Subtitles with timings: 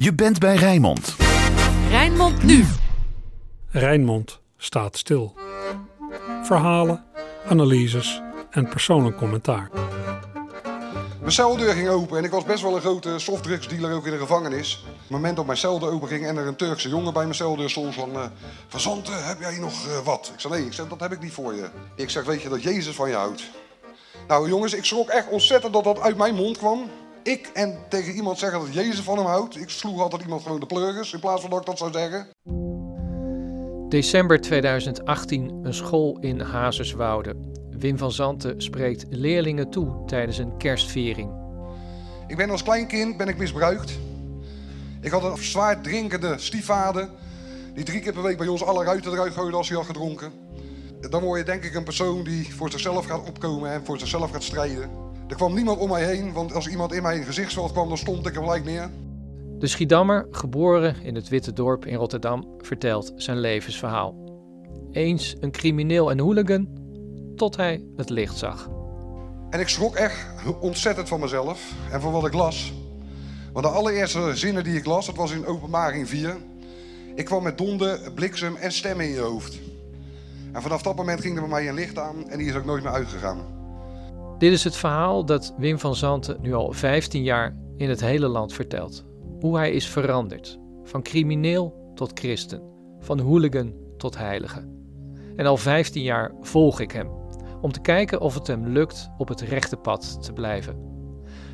[0.00, 1.16] Je bent bij Rijnmond.
[1.88, 2.64] Rijnmond nu.
[3.70, 5.34] Rijnmond staat stil.
[6.42, 7.04] Verhalen,
[7.48, 9.70] analyses en persoonlijk commentaar.
[11.20, 14.18] Mijn celdeur ging open en ik was best wel een grote softdrugsdealer ook in de
[14.18, 14.84] gevangenis.
[14.86, 17.34] Op het moment dat mijn celdeur open ging en er een Turkse jongen bij mijn
[17.34, 18.10] celdeur stond van...
[18.10, 18.24] Uh,
[18.68, 20.30] van Zanten, heb jij nog uh, wat?
[20.34, 21.70] Ik zei nee, ik zeg, dat heb ik niet voor je.
[21.94, 23.50] Ik zeg, weet je dat Jezus van je houdt?
[24.28, 26.90] Nou jongens, ik schrok echt ontzettend dat dat uit mijn mond kwam.
[27.28, 29.60] Ik en tegen iemand zeggen dat Jezus van hem houdt.
[29.60, 32.28] Ik sloeg altijd iemand gewoon de pleuris in plaats van dat ik dat zou zeggen.
[33.88, 37.34] December 2018, een school in Hazerswoude.
[37.70, 41.30] Wim van Zanten spreekt leerlingen toe tijdens een kerstviering.
[42.26, 43.98] Ik ben als klein kind ben ik misbruikt.
[45.00, 47.08] Ik had een zwaar drinkende stiefvader.
[47.74, 50.32] Die drie keer per week bij ons alle ruiten eruit gooide als hij had gedronken.
[51.10, 54.30] Dan word je denk ik een persoon die voor zichzelf gaat opkomen en voor zichzelf
[54.30, 55.07] gaat strijden.
[55.28, 58.26] Er kwam niemand om mij heen, want als iemand in mijn gezichtsveld kwam, dan stond
[58.26, 58.90] ik er gelijk neer.
[59.58, 64.14] De Schiedammer, geboren in het Witte Dorp in Rotterdam, vertelt zijn levensverhaal.
[64.92, 66.68] Eens een crimineel en hooligan,
[67.36, 68.68] tot hij het licht zag.
[69.50, 70.26] En ik schrok echt
[70.60, 72.72] ontzettend van mezelf en van wat ik las.
[73.52, 76.36] Want de allereerste zinnen die ik las, dat was in openbaring 4.
[77.14, 79.58] Ik kwam met donder, bliksem en stemmen in je hoofd.
[80.52, 82.64] En vanaf dat moment ging er bij mij een licht aan en die is ook
[82.64, 83.57] nooit meer uitgegaan.
[84.38, 88.28] Dit is het verhaal dat Wim van Zanten nu al 15 jaar in het hele
[88.28, 89.04] land vertelt.
[89.40, 90.58] Hoe hij is veranderd.
[90.82, 92.62] Van crimineel tot christen.
[92.98, 94.68] Van hooligan tot heilige.
[95.36, 97.10] En al 15 jaar volg ik hem.
[97.60, 100.76] Om te kijken of het hem lukt op het rechte pad te blijven.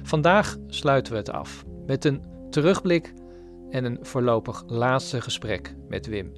[0.03, 3.13] Vandaag sluiten we het af met een terugblik
[3.71, 6.33] en een voorlopig laatste gesprek met Wim.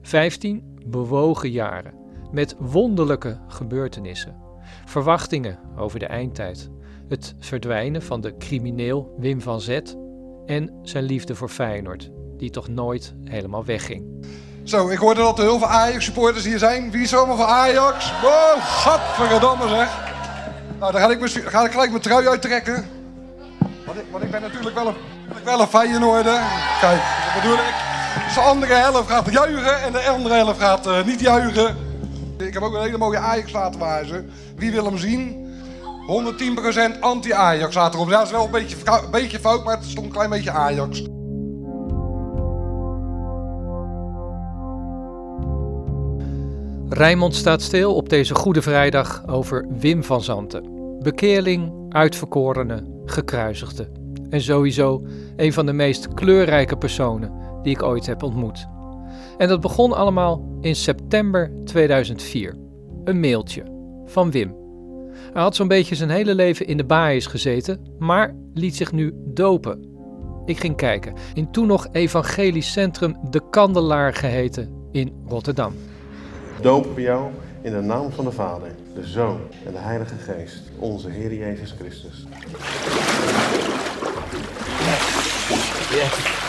[0.00, 1.94] 15 bewogen jaren
[2.30, 4.51] met wonderlijke gebeurtenissen.
[4.92, 6.70] Verwachtingen over de eindtijd.
[7.08, 9.96] Het verdwijnen van de crimineel Wim van Zet
[10.46, 14.26] en zijn liefde voor Feyenoord, die toch nooit helemaal wegging.
[14.64, 16.90] Zo, ik hoorde dat er heel veel Ajax-supporters hier zijn.
[16.90, 18.12] Wie is er allemaal van Ajax?
[18.20, 20.12] Wow, gadverdamme zeg.
[20.78, 22.86] Nou, dan ga ik, ga ik gelijk mijn trui uittrekken.
[23.86, 24.94] Want ik, want ik ben natuurlijk wel een,
[25.44, 26.40] wel een Feyenoorder.
[26.80, 27.74] Kijk, dat bedoel ik.
[28.24, 31.81] Dus de andere helft gaat juichen en de andere helft gaat uh, niet juichen.
[32.46, 34.24] Ik heb ook een hele mooie Ajax-tatoeage.
[34.56, 35.42] Wie wil hem zien?
[36.96, 38.10] 110% anti-Ajax staat erop.
[38.10, 41.02] Dat is wel een beetje, een beetje fout, maar het stond een klein beetje Ajax.
[46.88, 50.70] Rijmond staat stil op deze Goede Vrijdag over Wim van Zanten.
[51.02, 53.88] Bekeerling, uitverkorene, gekruisigde.
[54.30, 55.02] En sowieso
[55.36, 57.32] een van de meest kleurrijke personen
[57.62, 58.66] die ik ooit heb ontmoet.
[59.38, 62.56] En dat begon allemaal in september 2004.
[63.04, 63.62] Een mailtje
[64.06, 64.54] van Wim.
[65.32, 69.12] Hij had zo'n beetje zijn hele leven in de baais gezeten, maar liet zich nu
[69.24, 69.90] dopen.
[70.44, 75.74] Ik ging kijken in toen nog evangelisch centrum De Kandelaar geheten in Rotterdam.
[76.60, 77.30] Dopen we jou
[77.62, 81.74] in de naam van de Vader, de Zoon en de Heilige Geest, onze Heer Jezus
[81.78, 82.26] Christus.
[85.90, 86.41] Yes.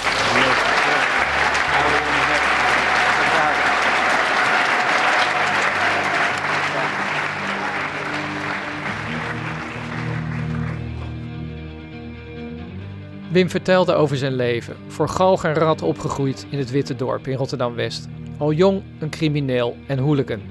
[13.34, 17.38] Wim vertelde over zijn leven, voor galg en rat opgegroeid in het Witte Dorp in
[17.38, 18.08] Rotterdam-West.
[18.38, 20.42] Al jong een crimineel en hooligan.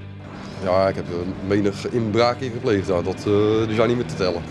[0.62, 1.04] Ja, ik heb
[1.46, 3.02] menig inbraken gepleegd, daar.
[3.02, 4.42] dat uh, die zijn niet meer te tellen.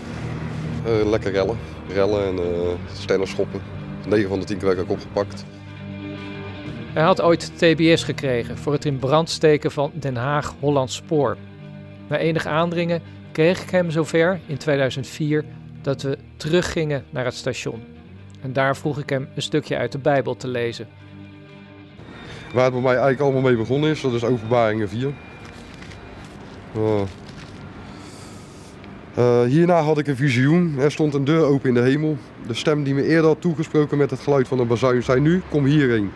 [0.86, 1.56] Uh, lekker rellen,
[1.88, 3.60] rellen en uh, stellen schoppen.
[4.08, 5.44] 9 van de 10 keer werd ik opgepakt.
[6.92, 11.36] Hij had ooit TBS gekregen voor het in brand steken van Den Haag-Holland Spoor.
[12.08, 15.44] Na enig aandringen kreeg ik hem zover in 2004
[15.82, 17.91] dat we teruggingen naar het station.
[18.42, 20.88] En daar vroeg ik hem een stukje uit de Bijbel te lezen.
[22.54, 25.12] Waar het bij mij eigenlijk allemaal mee begonnen is, dat is Openbaringen 4.
[26.76, 27.00] Uh,
[29.18, 30.78] uh, hierna had ik een visioen.
[30.78, 32.16] Er stond een deur open in de hemel.
[32.46, 35.42] De stem die me eerder had toegesproken met het geluid van een bazuin zei nu,
[35.50, 36.10] kom hierheen.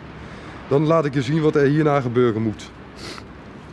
[0.67, 2.71] Dan laat ik je zien wat er hierna gebeuren moet.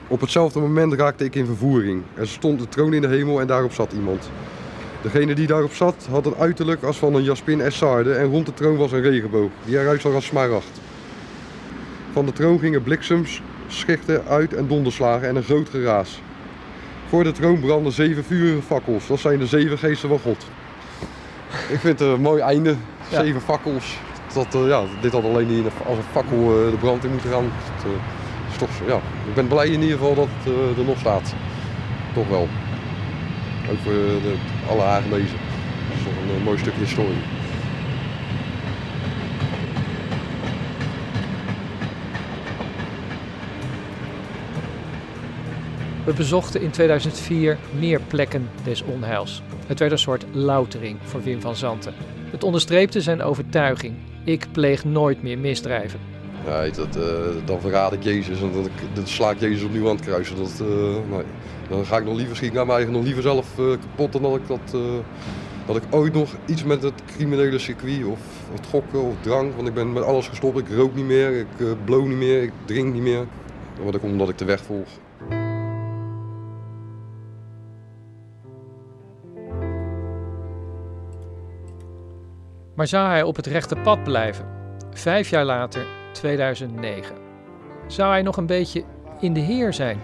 [0.08, 2.02] Op hetzelfde moment raakte ik in vervoering.
[2.14, 4.30] Er stond een troon in de hemel en daarop zat iemand.
[5.04, 8.54] Degene die daarop zat had een uiterlijk als van een jaspin essarde en rond de
[8.54, 10.80] troon was een regenboog, die eruit zag als smaragd.
[12.12, 16.20] Van de troon gingen bliksems, schichten uit en donderslagen en een groot geraas.
[17.08, 20.46] Voor de troon brandden zeven vurige fakkels, dat zijn de zeven geesten van God.
[21.68, 22.74] Ik vind het een mooi einde,
[23.10, 23.98] zeven fakkels.
[24.34, 27.30] Dat, uh, ja, dit had alleen niet als een fakkel uh, de brand in moeten
[27.30, 27.44] gaan.
[27.76, 27.98] Dat, uh,
[28.50, 28.96] is toch, ja.
[29.28, 31.34] Ik ben blij in ieder geval dat het er nog staat.
[32.14, 32.48] Toch wel.
[33.70, 34.34] Ook voor de,
[34.68, 35.38] alle aangelezen.
[35.88, 37.16] Dat is toch een eh, mooi stukje historie.
[46.04, 49.42] We bezochten in 2004 meer plekken des onheils.
[49.66, 51.94] Het werd een soort loutering voor Wim van Zanten.
[52.30, 53.94] Het onderstreepte zijn overtuiging:
[54.24, 56.13] ik pleeg nooit meer misdrijven.
[56.46, 57.02] Nee, dat, eh,
[57.44, 60.36] dan verraad ik Jezus en dat, ik- dat sla ik Jezus opnieuw aan het kruisen.
[60.36, 61.18] Dat, eh.
[61.68, 64.22] Dan ga ik nog liever, schiet ik naar mij nog liever zelf eh, kapot dan
[64.22, 64.76] dat ik, dat,
[65.66, 68.18] dat ik ooit nog iets met het criminele circuit of
[68.52, 69.54] het gokken of drank.
[69.54, 70.58] Want ik ben met alles gestopt.
[70.58, 73.26] Ik rook niet meer, ik blow niet meer, ik drink niet meer.
[73.82, 74.88] Maar dat komt omdat ik de weg volg.
[82.74, 84.46] Maar zou hij op het rechte pad blijven?
[84.90, 87.16] Vijf jaar later, 2009.
[87.86, 88.84] Zou hij nog een beetje
[89.20, 90.00] in de heer zijn?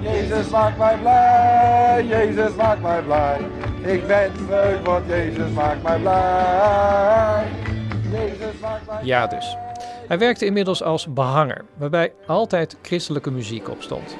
[0.00, 3.38] Jezus maakt mij blij, Jezus maakt mij blij.
[3.82, 7.44] Ik ben verheugd, want Jezus maakt mij blij.
[8.10, 9.56] Jezus maakt mij Ja dus.
[10.08, 14.16] Hij werkte inmiddels als behanger, waarbij altijd christelijke muziek op stond.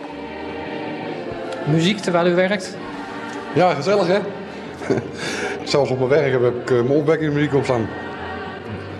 [1.67, 2.77] Muziek terwijl u werkt?
[3.55, 4.19] Ja, gezellig hè?
[5.65, 7.89] Zelfs op mijn werk heb ik eh, mijn opwekkingsmuziek op staan.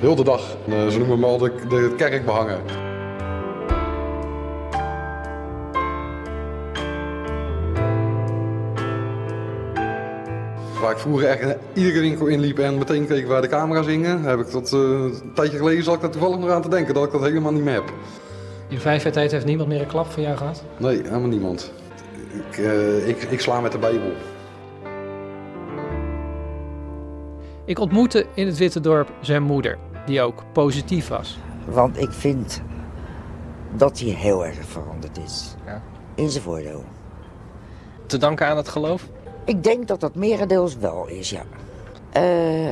[0.03, 0.57] Heel de dag.
[0.69, 2.59] Eh, Ze noemen me al de, de kerkbehanger.
[10.81, 14.23] Waar ik vroeger echt in iedere winkel inliep en meteen keek waar de camera's hingen,
[14.23, 16.95] heb ik dat eh, een tijdje geleden zat ik daar toevallig nog aan te denken
[16.95, 17.93] dat ik dat helemaal niet meer heb.
[18.69, 20.65] In vijf jaar tijd heeft niemand meer een klap voor jou gehad?
[20.77, 21.73] Nee, helemaal niemand.
[22.51, 24.13] Ik, eh, ik, ik sla met de Bijbel.
[27.65, 31.39] Ik ontmoette in het Witte Dorp zijn moeder, die ook positief was.
[31.65, 32.63] Want ik vind
[33.77, 35.55] dat hij heel erg veranderd is.
[35.67, 35.83] Ja.
[36.15, 36.85] In zijn voordeel.
[38.07, 39.09] Te danken aan het geloof?
[39.45, 41.43] Ik denk dat dat merendeels wel is, ja.
[42.13, 42.23] Eh,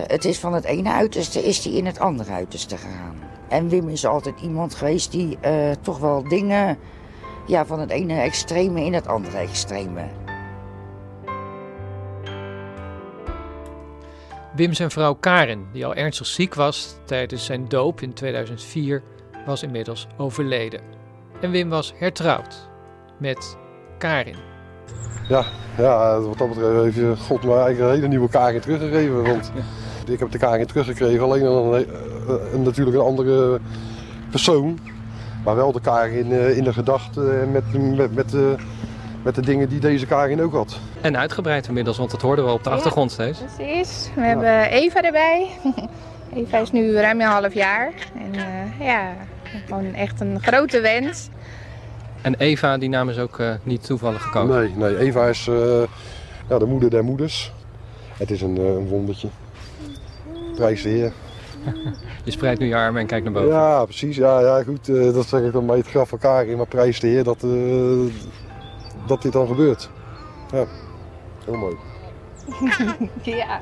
[0.06, 3.16] het is van het ene uiterste is hij in het andere uiterste gegaan.
[3.48, 6.78] En Wim is altijd iemand geweest die eh, toch wel dingen
[7.46, 10.02] ja, van het ene extreme in het andere extreme.
[14.60, 19.02] Wim zijn vrouw Karen, die al ernstig ziek was tijdens zijn doop in 2004,
[19.46, 20.80] was inmiddels overleden.
[21.40, 22.68] En Wim was hertrouwd
[23.18, 23.56] met
[23.98, 24.36] Karin.
[25.28, 25.44] Ja,
[25.76, 29.22] ja, wat dat betreft heeft je God mij eigenlijk een hele nieuwe Karin teruggegeven.
[29.22, 29.52] Want
[30.06, 33.60] ik heb de Karin teruggekregen, alleen dan een, eh, een- natuurlijk een andere
[34.30, 34.78] persoon.
[35.44, 38.54] Maar wel de Karin eh, in de gedachte en met, met, met, de,
[39.22, 40.78] met de dingen die deze Karin ook had.
[41.00, 42.76] En uitgebreid inmiddels, want dat hoorden we op de Ja.
[42.76, 43.40] achtergrond steeds.
[43.56, 44.10] Precies.
[44.14, 45.46] We hebben Eva erbij.
[46.34, 47.92] Eva is nu ruim een half jaar.
[48.14, 49.12] En eh, ja,
[49.66, 51.28] gewoon echt een grote wens.
[52.22, 54.56] En Eva, die naam is ook eh, niet toevallig gekomen.
[54.58, 55.82] Nee, nee, Eva is eh,
[56.48, 57.52] ja, de moeder der moeders.
[58.16, 59.28] Het is een, eh, een wondertje.
[60.54, 61.12] Prijs de Heer.
[62.24, 63.48] Je spreidt nu je armen en kijkt naar boven.
[63.48, 64.16] Ja, precies.
[64.16, 64.88] Ja, ja goed.
[64.88, 66.56] eh, dat zeg ik dan bij het graf van Karin.
[66.56, 67.50] Maar prijs de Heer dat, eh,
[69.10, 69.90] dat dit dan gebeurt.
[70.52, 70.64] Ja,
[71.44, 71.76] heel mooi.
[73.22, 73.60] Ja.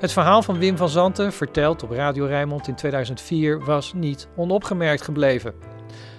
[0.00, 5.02] Het verhaal van Wim van Zanten, verteld op Radio Rijnmond in 2004, was niet onopgemerkt
[5.02, 5.54] gebleven.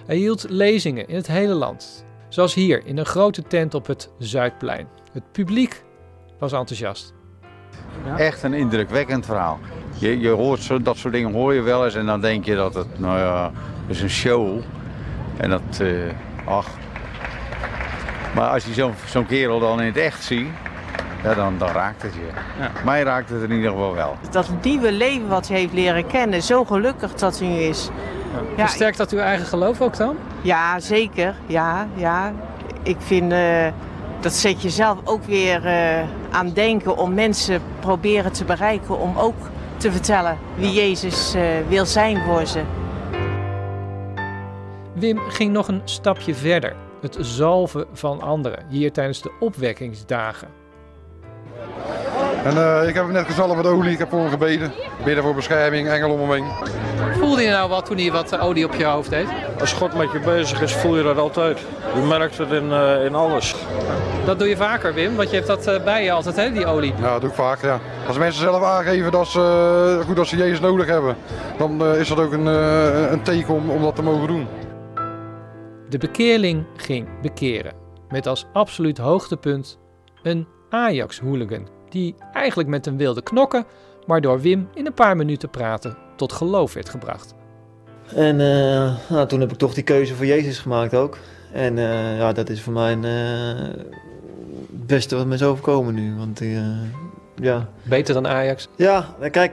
[0.06, 2.04] Hij hield lezingen in het hele land.
[2.28, 4.88] Zoals hier in een grote tent op het Zuidplein.
[5.12, 5.84] Het publiek
[6.38, 7.14] was enthousiast.
[8.16, 9.58] Echt een indrukwekkend verhaal.
[9.98, 12.54] Je, je hoort zo, dat soort dingen hoor je wel eens en dan denk je
[12.54, 13.52] dat het, nou ja,
[13.86, 14.60] is een show.
[15.36, 15.88] En dat, eh,
[16.44, 16.66] ach.
[18.34, 20.48] Maar als je zo'n zo'n kerel dan in het echt ziet,
[21.22, 22.28] ja, dan, dan raakt het je.
[22.84, 24.16] Mij raakt het in ieder geval wel.
[24.30, 27.88] Dat nieuwe leven wat ze heeft leren kennen, zo gelukkig dat ze nu is.
[28.56, 30.16] Ja, Versterkt dat uw eigen geloof ook dan?
[30.42, 31.34] ja zeker.
[31.46, 32.32] Ja, ja.
[32.82, 33.66] Ik vind eh,
[34.20, 39.34] dat zet jezelf ook weer eh, aan denken om mensen proberen te bereiken om ook
[39.76, 42.62] te vertellen wie Jezus eh, wil zijn voor ze.
[44.94, 46.76] Wim ging nog een stapje verder.
[47.00, 50.48] Het zalven van anderen, hier tijdens de opwekkingsdagen.
[52.44, 53.92] En eh, ik heb hem net gezalfd met olie.
[53.92, 54.72] Ik heb voor hem gebeden.
[55.04, 56.52] Bidden voor bescherming, engel om hem heen.
[57.18, 59.26] Voelde je nou wat toen hij wat eh, olie op je hoofd deed?
[59.60, 61.58] Als God met je bezig is, voel je dat altijd.
[61.94, 63.54] Je merkt het in, eh, in alles.
[64.24, 66.94] Dat doe je vaker, Wim, want je hebt dat bij je altijd, hè, die olie.
[67.00, 67.80] Ja, dat doe ik vaak, ja.
[68.06, 69.40] Als mensen zelf aangeven dat ze,
[70.00, 71.16] eh, goed, dat ze Jezus nodig hebben,
[71.58, 74.48] dan is dat ook een, eh, een teken om, om dat te mogen doen.
[75.88, 77.74] De bekeerling ging bekeren.
[78.08, 79.78] Met als absoluut hoogtepunt
[80.22, 81.68] een Ajax-hooligan.
[81.88, 83.64] Die eigenlijk met een wilde knokken,
[84.06, 87.34] maar door Wim in een paar minuten praten tot geloof werd gebracht.
[88.14, 91.18] En eh, nou, toen heb ik toch die keuze voor Jezus gemaakt ook.
[91.52, 93.82] En eh, ja, dat is voor mij een, eh,
[94.72, 96.14] het beste wat me is overkomen nu.
[96.16, 96.40] Want
[97.34, 97.68] ja.
[97.82, 98.68] Beter dan Ajax?
[98.76, 99.52] Ja, kijk,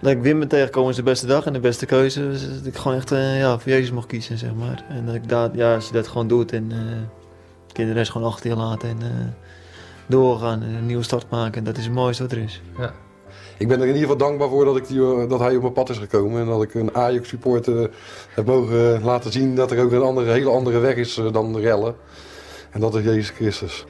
[0.00, 2.20] dat ik Wim ben tegengekomen is de beste dag en de beste keuze.
[2.20, 4.84] Dus dat ik gewoon echt eh, ja, voor Jezus mocht kiezen, zeg maar.
[4.88, 6.78] En dat ik daar, ja, als je dat gewoon doet en uh,
[7.72, 9.08] kinderen rest gewoon achter je laten en uh,
[10.06, 11.64] doorgaan en een nieuwe start maken.
[11.64, 12.62] Dat is het mooiste wat er is.
[12.78, 12.92] Ja.
[13.58, 15.72] Ik ben er in ieder geval dankbaar voor dat, ik die, dat hij op mijn
[15.72, 16.40] pad is gekomen.
[16.40, 17.90] En dat ik een Ajax supporter
[18.34, 21.60] heb mogen laten zien dat er ook een andere, hele andere weg is dan de
[21.60, 21.94] rellen.
[22.70, 23.84] En dat is Jezus Christus.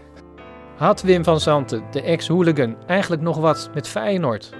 [0.76, 4.50] Had Wim van Zanten, de ex-hooligan, eigenlijk nog wat met Feyenoord?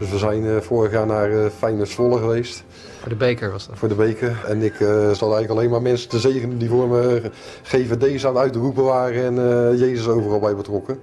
[0.00, 2.64] Dus we zijn uh, vorig jaar naar uh, Feyenoord Zwolle geweest.
[3.00, 3.78] Voor de beker was dat?
[3.78, 4.44] Voor de beker.
[4.46, 7.30] En ik uh, zal eigenlijk alleen maar mensen te zegenen die voor me
[7.62, 10.98] GVD's aan het uitroepen waren en Jezus overal bij betrokken.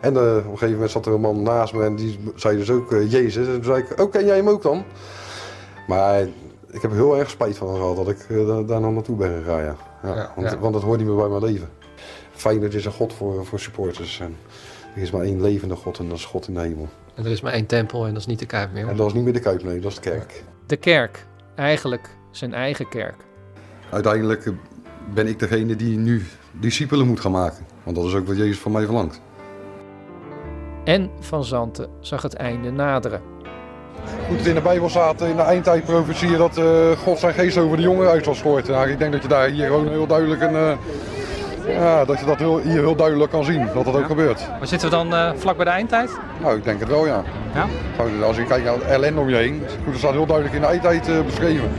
[0.00, 2.70] En op een gegeven moment zat er een man naast me en die zei dus
[2.70, 3.46] ook Jezus.
[3.46, 4.84] En toen zei ik, oh ken jij hem ook dan?
[5.86, 6.20] Maar
[6.70, 8.26] ik heb er heel erg spijt van gehad dat ik
[8.66, 9.62] daar nog naartoe ben gegaan.
[9.62, 9.76] Ja.
[10.02, 11.68] Ja, ja, want, want dat hoort niet meer bij mijn leven.
[12.32, 14.20] Feyenoord is een God voor, voor supporters.
[14.20, 14.36] En
[14.94, 16.88] er is maar één levende God en dat is God in de hemel.
[17.14, 18.88] En er is maar één tempel en dat is niet de Kuip meer.
[18.88, 20.44] En dat is niet meer de Kuip, nee, dat is de kerk.
[20.66, 23.24] De kerk, eigenlijk zijn eigen kerk.
[23.90, 24.52] Uiteindelijk
[25.14, 27.66] ben ik degene die nu discipelen moet gaan maken.
[27.82, 29.20] Want dat is ook wat Jezus van mij verlangt.
[30.84, 33.22] En Van Zanten zag het einde naderen.
[34.28, 37.58] Goed, het in de Bijbel staat in de eindtijd profetieën dat uh, God zijn geest
[37.58, 38.72] over de jongen uit zal storten.
[38.72, 40.72] Nou, ik denk dat je daar hier gewoon heel duidelijk een, uh,
[41.66, 44.48] ja, dat je dat heel, hier heel duidelijk kan zien, dat dat ook gebeurt.
[44.58, 46.10] Maar zitten we dan uh, vlak bij de eindtijd?
[46.40, 47.22] Nou, ik denk het wel, ja.
[47.54, 47.66] ja?
[48.26, 50.60] Als je kijkt naar de ellende om je heen, goed, dat staat heel duidelijk in
[50.60, 51.70] de eindtijd beschreven.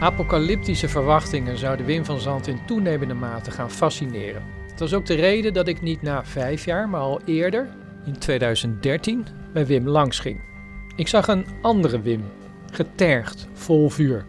[0.00, 4.42] Apocalyptische verwachtingen zouden Wim van Zandt in toenemende mate gaan fascineren.
[4.70, 7.66] Het was ook de reden dat ik niet na vijf jaar, maar al eerder,
[8.06, 10.40] in 2013, bij Wim langs ging.
[10.96, 12.24] Ik zag een andere Wim,
[12.72, 14.24] getergd, vol vuur.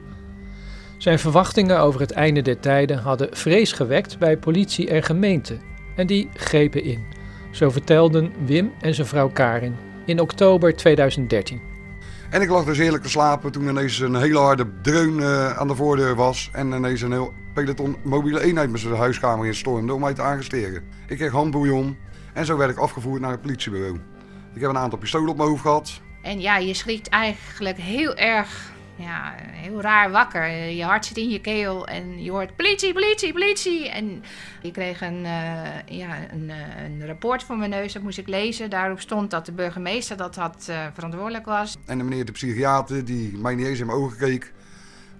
[0.97, 5.57] Zijn verwachtingen over het einde der tijden hadden vrees gewekt bij politie en gemeente,
[5.95, 7.03] en die grepen in.
[7.51, 9.75] Zo vertelden Wim en zijn vrouw Karin
[10.05, 11.61] in oktober 2013.
[12.29, 15.67] En ik lag dus eerlijk te slapen toen ineens een hele harde dreun uh, aan
[15.67, 16.49] de voordeur was.
[16.51, 20.83] En ineens een heel peloton mobiele eenheid met zijn huiskamer instormde om mij te arresteren.
[21.07, 21.97] Ik kreeg handbouillon
[22.33, 23.99] en zo werd ik afgevoerd naar het politiebureau.
[24.53, 26.01] Ik heb een aantal pistolen op mijn hoofd gehad.
[26.21, 30.49] En ja, je schrikt eigenlijk heel erg ja, heel raar wakker.
[30.49, 33.89] Je hart zit in je keel en je hoort politie, politie, politie.
[33.89, 34.23] En
[34.61, 38.27] ik kreeg een, uh, ja, een, uh, een, rapport voor mijn neus, dat moest ik
[38.27, 38.69] lezen.
[38.69, 41.77] Daarop stond dat de burgemeester dat had uh, verantwoordelijk was.
[41.85, 44.53] En de meneer de psychiater, die mij niet eens in mijn ogen keek,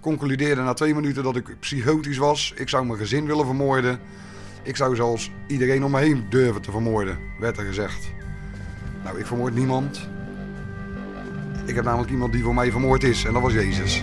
[0.00, 2.52] concludeerde na twee minuten dat ik psychotisch was.
[2.56, 4.00] Ik zou mijn gezin willen vermoorden.
[4.64, 8.12] Ik zou zelfs iedereen om me heen durven te vermoorden, werd er gezegd.
[9.04, 10.08] Nou, ik vermoord niemand.
[11.66, 14.02] Ik heb namelijk iemand die voor mij vermoord is en dat was Jezus.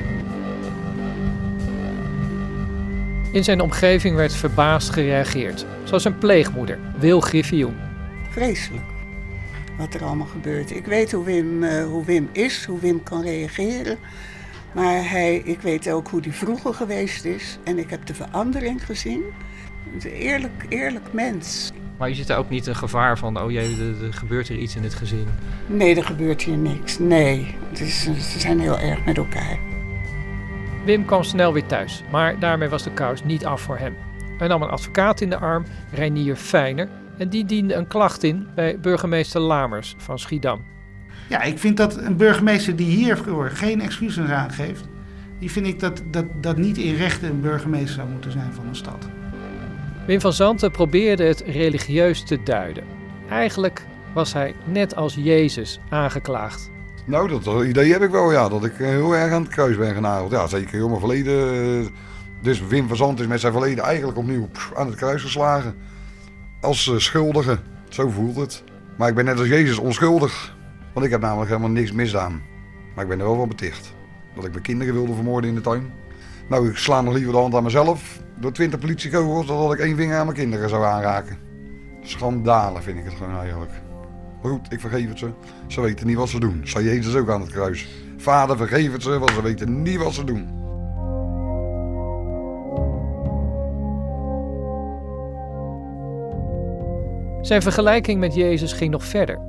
[3.31, 7.75] In zijn omgeving werd verbaasd gereageerd, zoals zijn pleegmoeder, Wil Griffioen.
[8.29, 8.91] Vreselijk
[9.81, 10.71] wat er allemaal gebeurt.
[10.71, 13.97] Ik weet hoe Wim, uh, hoe Wim is, hoe Wim kan reageren.
[14.71, 17.59] Maar hij, ik weet ook hoe hij vroeger geweest is.
[17.63, 19.23] En ik heb de verandering gezien.
[19.93, 21.71] Een eerlijk, eerlijk mens.
[21.97, 24.55] Maar je ziet er ook niet een gevaar van, oh jee, er, er gebeurt er
[24.55, 25.27] iets in het gezin.
[25.67, 26.99] Nee, er gebeurt hier niks.
[26.99, 29.59] Nee, het is, ze zijn heel erg met elkaar.
[30.85, 33.95] Wim kwam snel weer thuis, maar daarmee was de kous niet af voor hem.
[34.37, 38.47] Hij nam een advocaat in de arm, Reinier Feiner, en die diende een klacht in
[38.55, 40.61] bij burgemeester Lamers van Schiedam.
[41.29, 44.85] Ja, ik vind dat een burgemeester die hiervoor geen excuses aangeeft,
[45.39, 48.67] die vind ik dat, dat, dat niet in rechten een burgemeester zou moeten zijn van
[48.67, 49.09] een stad.
[50.11, 52.83] Wim van Zanten probeerde het religieus te duiden.
[53.29, 56.69] Eigenlijk was hij net als Jezus aangeklaagd.
[57.05, 58.49] Nou, dat idee heb ik wel, ja.
[58.49, 60.31] Dat ik eh, heel erg aan het kruis ben genageld.
[60.31, 61.53] Ja, zeker heel mijn verleden.
[61.53, 61.87] Eh,
[62.41, 65.75] dus Wim van Zanten is met zijn verleden eigenlijk opnieuw aan het kruis geslagen.
[66.61, 67.57] Als uh, schuldige.
[67.89, 68.63] Zo voelt het.
[68.97, 70.55] Maar ik ben net als Jezus onschuldig.
[70.93, 72.41] Want ik heb namelijk helemaal niks misdaan.
[72.95, 73.93] Maar ik ben er wel van beticht.
[74.35, 75.93] Dat ik mijn kinderen wilde vermoorden in de tuin.
[76.47, 79.95] Nou, ik sla nog liever de hand aan mezelf door 20 politiekogels dat ik één
[79.95, 81.37] vinger aan mijn kinderen zou aanraken.
[82.01, 83.71] Schandalen vind ik het gewoon eigenlijk.
[84.41, 85.29] Maar goed, ik vergeef het ze.
[85.67, 86.61] Ze weten niet wat ze doen.
[86.63, 87.87] Zei Jezus ook aan het kruis.
[88.17, 90.59] Vader, vergeef het ze, want ze weten niet wat ze doen.
[97.41, 99.39] Zijn vergelijking met Jezus ging nog verder.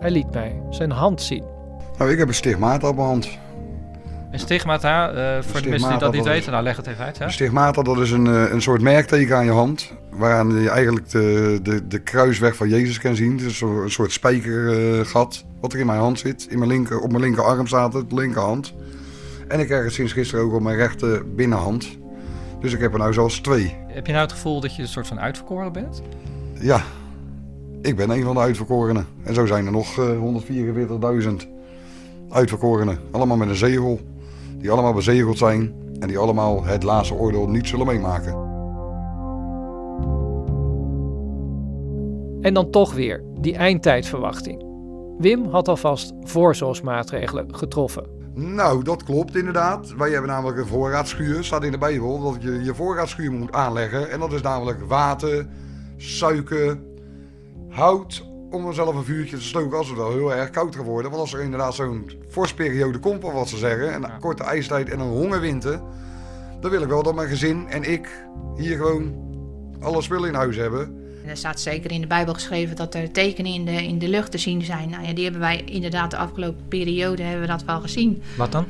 [0.00, 1.44] Hij liet mij zijn hand zien.
[1.98, 3.38] Nou, ik heb een stigmata op mijn hand.
[4.36, 7.18] Een stigmata, uh, voor de mensen die dat niet weten, nou leg het even uit.
[7.18, 7.30] Hè?
[7.30, 9.92] Stigmata, dat is een, een soort merkteken aan je hand.
[10.10, 13.36] Waaraan je eigenlijk de, de, de kruisweg van Jezus kan zien.
[13.36, 16.46] Dus een soort spijkergat wat er in mijn hand zit.
[16.50, 18.74] In mijn linker, op mijn linkerarm staat het, linkerhand.
[19.48, 21.98] En ik krijg het sinds gisteren ook op mijn rechter binnenhand.
[22.60, 23.76] Dus ik heb er nou zelfs twee.
[23.88, 26.02] Heb je nou het gevoel dat je een soort van uitverkoren bent?
[26.60, 26.82] Ja,
[27.82, 29.06] ik ben een van de uitverkorenen.
[29.22, 30.10] En zo zijn er nog eh,
[31.22, 31.48] 144.000
[32.30, 32.98] uitverkorenen.
[33.10, 34.00] Allemaal met een zegel.
[34.66, 35.74] Die allemaal bezegeld zijn.
[35.98, 38.32] En die allemaal het laatste oordeel niet zullen meemaken.
[42.40, 44.64] En dan toch weer die eindtijdverwachting.
[45.18, 48.06] Wim had alvast voorzorgsmaatregelen getroffen.
[48.34, 49.94] Nou, dat klopt inderdaad.
[49.96, 51.44] Wij hebben namelijk een voorraadschuur.
[51.44, 54.10] staat in de Bijbel dat je je voorraadschuur moet aanleggen.
[54.10, 55.46] En dat is namelijk water,
[55.96, 56.78] suiker,
[57.68, 60.84] hout om er zelf een vuurtje te stoken als het wel heel erg koud gaat
[60.84, 61.10] worden.
[61.10, 64.90] Want als er inderdaad zo'n vorstperiode komt, of wat ze zeggen, en een korte ijstijd
[64.90, 65.80] en een hongerwinter,
[66.60, 68.08] dan wil ik wel dat mijn gezin en ik
[68.56, 69.14] hier gewoon
[69.80, 71.04] alle spullen in huis hebben.
[71.22, 74.08] En er staat zeker in de Bijbel geschreven dat er tekenen in de, in de
[74.08, 74.90] lucht te zien zijn.
[74.90, 78.22] Nou ja, die hebben wij inderdaad de afgelopen periode hebben we dat wel gezien.
[78.36, 78.66] Wat dan?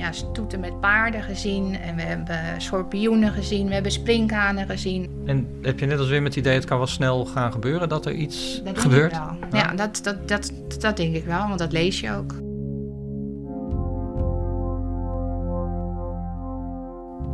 [0.00, 5.22] Ja, stoeten met paarden gezien en we hebben schorpioenen gezien, we hebben sprinkhanen gezien.
[5.26, 7.88] En heb je net als weer met het idee, het kan wel snel gaan gebeuren
[7.88, 9.12] dat er iets Dat denk gebeurt?
[9.12, 9.18] ik
[9.50, 9.60] wel.
[9.60, 12.34] Ja, dat, dat, dat, dat denk ik wel, want dat lees je ook.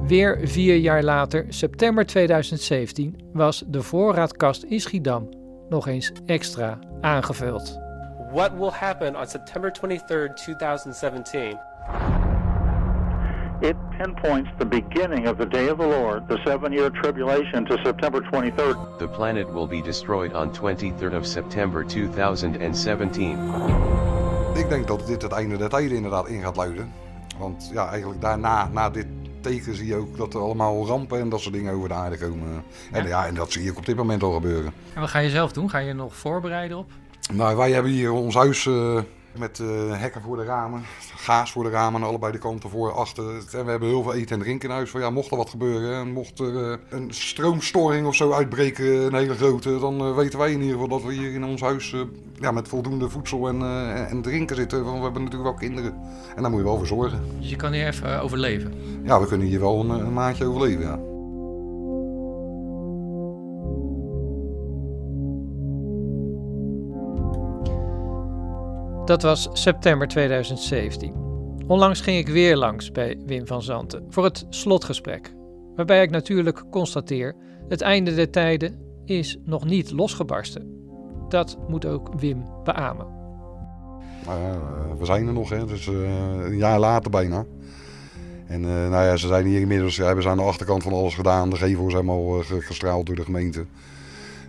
[0.06, 5.28] Weer vier jaar later, september 2017, was de voorraadkast in Schiedam
[5.68, 7.78] nog eens extra aangevuld.
[8.32, 11.58] What will happen on September 23rd, 2017?
[13.60, 17.78] It pinpoints the beginning of the day of the Lord, the seven year tribulation, to
[17.84, 18.98] September 23rd.
[18.98, 23.38] The planet will be destroyed on 23rd of September 2017.
[24.54, 26.92] Ik denk dat dit het einde der tijden inderdaad in gaat luiden.
[27.38, 29.06] Want ja, eigenlijk daarna, na dit
[29.40, 32.18] teken, zie je ook dat er allemaal rampen en dat soort dingen over de aarde
[32.18, 32.64] komen.
[32.92, 34.72] En ja, en dat zie ik op dit moment al gebeuren.
[34.94, 35.70] En wat ga je zelf doen?
[35.70, 36.90] Ga je nog voorbereiden op?
[37.32, 38.98] Nou, wij hebben hier ons huis eh,
[39.38, 39.66] met eh,
[40.00, 40.83] hekken voor de ramen,
[41.16, 43.25] gaas voor de ramen, aan allebei de kanten voor, achter.
[43.25, 44.90] En we hebben heel veel eten en drinken in huis.
[44.90, 48.87] Van, ja, mocht er wat gebeuren en mocht er eh, een stroomstoring of zo uitbreken,
[48.87, 51.61] een hele grote, dan eh, weten wij in ieder geval dat we hier in ons
[51.61, 51.94] huis
[52.40, 53.62] ja, met voldoende voedsel en,
[54.09, 54.85] en drinken zitten.
[54.85, 55.94] Want we hebben natuurlijk wel kinderen
[56.37, 57.20] en daar moet je wel voor zorgen.
[57.38, 58.72] Dus je kan hier even overleven.
[59.05, 61.15] Ja, we kunnen hier wel een, een maandje overleven, ja.
[69.07, 71.14] Dat was september 2017.
[71.66, 75.35] Onlangs ging ik weer langs bij Wim van Zanten voor het slotgesprek.
[75.77, 77.37] Waarbij ik natuurlijk constateer:
[77.69, 80.75] het einde der tijden is nog niet losgebarsten.
[81.29, 83.07] Dat moet ook Wim beamen.
[84.27, 85.66] Ja, eh, we zijn er nog, hè.
[85.66, 87.45] Dus eh, een jaar later bijna.
[88.47, 91.14] En eh, nou ja, ze zijn hier inmiddels, hebben ze aan de achterkant van alles
[91.14, 91.51] gedaan.
[91.51, 93.66] De gevels zijn al ge- gestraald door de gemeente.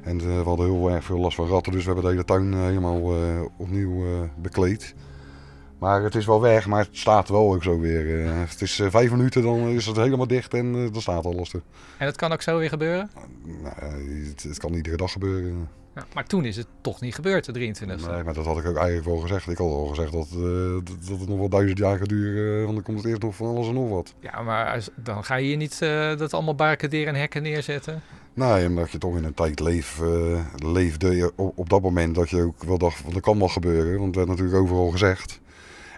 [0.07, 2.25] En eh, we hadden heel erg veel last van ratten, dus we hebben de hele
[2.25, 4.03] tuin eh, helemaal eh, opnieuw
[4.37, 4.95] bekleed.
[5.79, 8.29] Maar het is wel weg, maar het staat wel ook zo weer.
[8.29, 11.61] het is vijf minuten, dan is het helemaal dicht en dan staat alles er.
[11.97, 13.09] En dat kan ook zo weer gebeuren?
[13.43, 13.75] Nou,
[14.29, 15.69] het, het kan iedere dag gebeuren.
[15.97, 17.85] Ja, maar toen is het toch niet gebeurd, de 23e.
[17.85, 19.49] Nee, maar dat had ik ook eigenlijk wel gezegd.
[19.49, 20.39] Ik had al gezegd dat, eh,
[20.73, 22.57] dat, dat het nog wel duizend jaar gaat duren.
[22.57, 24.13] eh, want dan komt het eerst nog van alles en nog wat.
[24.19, 28.01] Ja, maar als- dan ga je hier niet eh, dat allemaal barricaderen en hekken neerzetten.
[28.33, 30.01] Nee, omdat je toch in een tijd leef,
[30.55, 33.93] leefde je op, op dat moment dat je ook wel dacht, dat kan wel gebeuren.
[33.93, 35.39] Want het werd natuurlijk overal gezegd.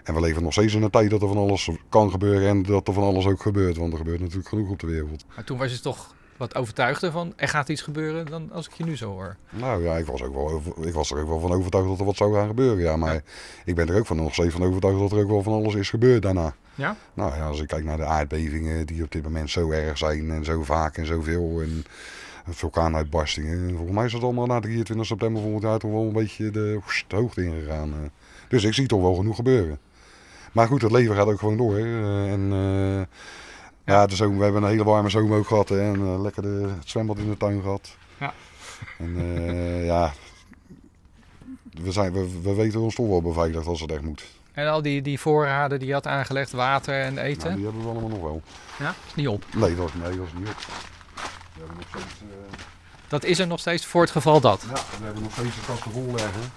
[0.04, 2.62] En we leven nog steeds in een tijd dat er van alles kan gebeuren en
[2.62, 3.76] dat er van alles ook gebeurt.
[3.76, 5.24] Want er gebeurt natuurlijk genoeg op de wereld.
[5.34, 8.72] Maar toen was je toch wat overtuigder van er gaat iets gebeuren dan als ik
[8.72, 9.36] je nu zo hoor.
[9.50, 12.04] Nou ja, ik was, ook wel, ik was er ook wel van overtuigd dat er
[12.04, 12.78] wat zou gaan gebeuren.
[12.84, 13.22] Ja, maar
[13.64, 15.74] ik ben er ook van nog steeds van overtuigd dat er ook wel van alles
[15.74, 16.54] is gebeurd daarna.
[16.74, 16.96] Ja?
[17.14, 20.30] Nou ja, als ik kijk naar de aardbevingen die op dit moment zo erg zijn
[20.30, 21.60] en zo vaak en zoveel.
[21.60, 21.84] En
[22.48, 23.70] vulkaanuitbarstingen.
[23.70, 26.80] Volgens mij is het allemaal na 23 september volgend jaar toch wel een beetje de,
[27.06, 27.92] de hoogte ingegaan.
[27.92, 27.98] eh.
[28.48, 29.78] Dus ik zie toch wel genoeg gebeuren.
[30.52, 31.76] Maar goed, het leven gaat ook gewoon door.
[31.76, 31.82] hè.
[31.84, 33.16] Eh, En eh,
[33.90, 35.68] ja, de zomer, we hebben een hele warme zomer ook gehad.
[35.68, 35.80] Hè.
[35.80, 37.96] En eh, lekker de, het zwembad in de tuin gehad.
[38.18, 38.34] Ja.
[38.98, 40.12] En eh, ja,
[41.70, 44.24] we, zijn, we, we weten ons toch wel beveiligd als het echt moet.
[44.52, 47.44] En al die, die voorraden die je had aangelegd, water en eten.
[47.44, 48.42] Nou, die hebben we allemaal nog wel.
[48.78, 49.44] Ja, is niet op.
[49.56, 50.56] Nee, dat, nee, dat is niet op.
[51.54, 52.58] We hebben nog steeds, eh,
[53.08, 54.64] Dat is er nog steeds voor het geval dat.
[54.68, 56.52] Ja, we hebben nog steeds de kasten vol leggen.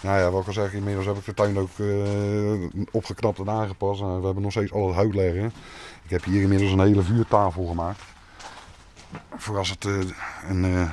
[0.00, 1.70] Nou ja, wat ik al zeg, inmiddels heb ik de tuin ook
[2.90, 4.00] opgeknapt en aangepast.
[4.00, 5.52] En we hebben nog steeds al het hout leggen.
[6.08, 8.02] Ik heb hier inmiddels een hele vuurtafel gemaakt.
[9.36, 9.98] Voor als het eh,
[10.48, 10.90] een eh,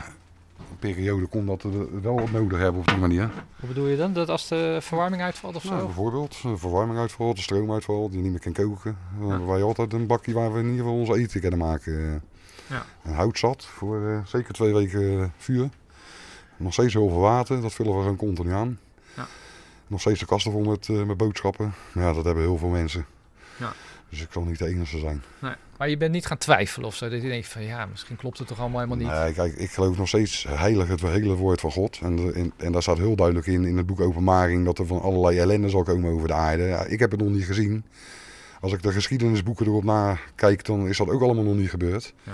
[0.79, 3.31] periode komt dat we wel wat nodig hebben op die manier.
[3.59, 4.13] Hoe bedoel je dan?
[4.13, 5.69] Dat als de verwarming uitvalt of zo?
[5.69, 8.97] Nou, bijvoorbeeld, de verwarming uitvalt, de stroom uitvalt, die niet meer kan koken.
[9.19, 12.23] Dan hebben wij altijd een bakje waar we in ieder geval ons eten kunnen maken.
[12.67, 12.85] Ja.
[13.03, 15.69] Een hout zat voor eh, zeker twee weken eh, vuur.
[16.57, 18.79] Nog steeds heel veel water, dat vullen we gewoon continu aan.
[19.15, 19.27] Ja.
[19.87, 21.73] Nog steeds de kasten vol met, eh, met boodschappen.
[21.93, 23.05] Ja, dat hebben heel veel mensen.
[23.57, 23.73] Ja.
[24.15, 25.23] Dus ik zal niet de enige zijn.
[25.39, 25.53] Nee.
[25.77, 27.09] Maar je bent niet gaan twijfelen of zo.
[27.09, 29.19] Dat je denkt van ja, misschien klopt het toch allemaal helemaal niet.
[29.19, 31.99] Nee, kijk, ik geloof nog steeds heilig het hele woord van God.
[32.01, 34.85] En, de- en, en daar staat heel duidelijk in, in het boek Openbaring, dat er
[34.87, 36.63] van allerlei ellende zal komen over de aarde.
[36.63, 37.83] Ja, ik heb het nog niet gezien.
[38.61, 42.13] Als ik de geschiedenisboeken erop nakijk, dan is dat ook allemaal nog niet gebeurd.
[42.23, 42.31] Ja.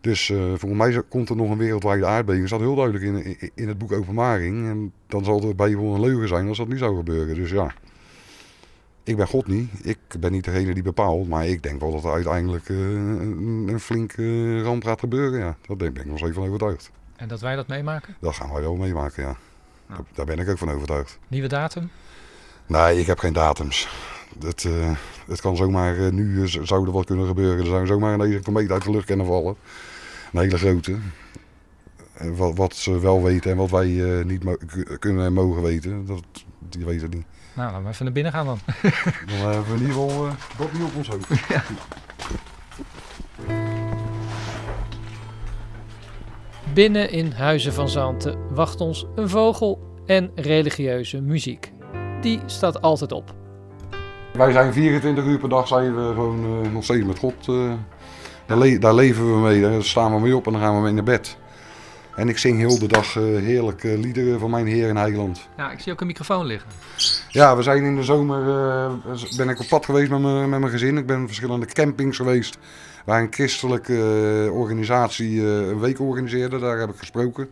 [0.00, 2.48] Dus eh volgens mij komt er nog een wereldwijde aardbeving.
[2.48, 4.68] Dat staat heel duidelijk in, in, in het boek Openbaring.
[4.68, 7.34] En dan zal er bij gewoon een leugen zijn als dat niet zou gebeuren.
[7.34, 7.74] Dus ja,
[9.10, 9.70] ik ben God niet.
[9.82, 11.28] Ik ben niet degene die bepaalt.
[11.28, 15.38] Maar ik denk wel dat er uiteindelijk eh, een, een flinke ramp gaat gebeuren.
[15.38, 15.56] Ja.
[15.66, 16.90] Dat ben ik nog steeds van overtuigd.
[17.16, 18.16] En dat wij dat meemaken?
[18.20, 19.36] Dat gaan wij wel meemaken, ja.
[19.86, 21.18] Daar, daar ben ik ook van overtuigd.
[21.28, 21.90] Nieuwe datum?
[22.66, 23.88] Nee, ik heb geen datums.
[24.44, 24.96] Het, eh,
[25.26, 27.58] het kan zomaar, eh, nu zou er wat kunnen gebeuren.
[27.58, 29.56] Er zou zomaar een hele komeet uit de lucht kunnen vallen.
[30.32, 30.96] Een hele grote.
[32.36, 34.44] Wat, wat ze wel weten en wat wij niet
[34.98, 36.22] kunnen en mogen weten, dat,
[36.58, 37.26] die weten het niet.
[37.54, 38.58] Nou, laten we even naar binnen gaan dan.
[39.40, 41.28] Dan hebben we in ieder geval eh, dat niet op ons hoofd.
[46.74, 51.72] Binnen in Huizen van Zanten wacht ons een vogel en religieuze muziek.
[52.20, 53.34] Die staat altijd op.
[54.32, 57.48] Wij zijn 24 uur per dag zijn we gewoon eh, nog steeds met God.
[57.48, 57.72] eh,
[58.46, 60.82] daar, le- daar leven we mee, daar staan we mee op en dan gaan we
[60.82, 61.36] mee naar bed.
[62.16, 65.48] En ik zing heel de dag eh, heerlijke liederen van mijn Heer en Heiland.
[65.56, 66.70] Ja, ik zie ook een microfoon liggen.
[67.32, 70.60] Ja, we zijn in de zomer eh, ben ik op pad geweest met mijn, met
[70.60, 70.96] mijn gezin.
[70.96, 72.58] Ik ben op verschillende campings geweest
[73.04, 73.94] waar een christelijke
[74.46, 76.58] eh, organisatie eh, een week organiseerde.
[76.58, 77.50] Daar heb ik gesproken.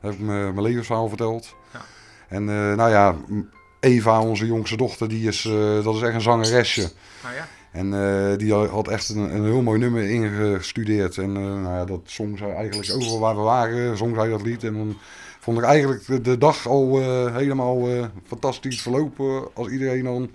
[0.00, 1.54] Daar heb ik mijn mijn levensverhaal verteld.
[2.28, 3.16] En eh, nou ja,
[3.80, 5.42] Eva, onze jongste dochter, die is,
[5.82, 6.90] dat is echt een zangeresje.
[7.22, 7.48] Nou ja.
[7.72, 11.18] En die had echt een, een heel mooi nummer ingestudeerd.
[11.18, 14.64] En nou ja, dat zong zij eigenlijk overal waar we waren, zong zij dat lied.
[14.64, 14.96] En dan
[15.40, 19.54] vond ik eigenlijk de, de dag al eh, helemaal eh, fantastisch verlopen.
[19.54, 20.30] Als iedereen dan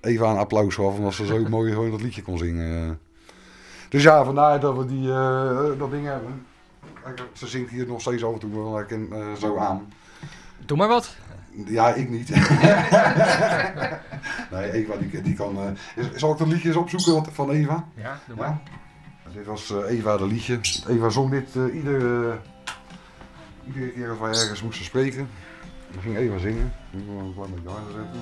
[0.00, 0.96] even een applaus gaf.
[0.96, 2.98] Omdat ze zo mooi gewoon dat liedje kon zingen.
[3.88, 6.46] Dus ja, vandaar dat we die, eh, dat ding hebben.
[7.32, 9.92] Ze zingt hier nog steeds af en toe wel eh, zo aan.
[10.66, 11.16] Doe maar wat.
[11.66, 12.28] Ja, ik niet.
[14.52, 15.76] nee, Eva die, die kan...
[16.14, 17.84] zal ik de liedjes opzoeken wat- van Eva?
[17.94, 18.58] Ja, doe maar.
[19.32, 20.60] Dit was Eva de liedje.
[20.88, 22.38] Eva zong dit iedere,
[23.66, 25.28] iedere keer als wij ergens moesten spreken.
[25.92, 26.72] Dan ging Eva zingen.
[26.90, 28.20] Ik moet wel een klein beetje harder zetten.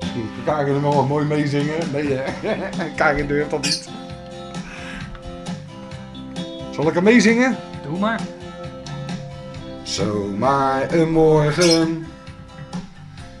[0.00, 1.92] Misschien kan Karin er wel mooi meezingen.
[1.92, 2.24] Nee hè?
[2.96, 3.88] Karin durft dat niet.
[6.70, 7.56] Zal ik hem meezingen?
[7.82, 8.20] Doe maar.
[9.82, 12.06] Zomaar een morgen,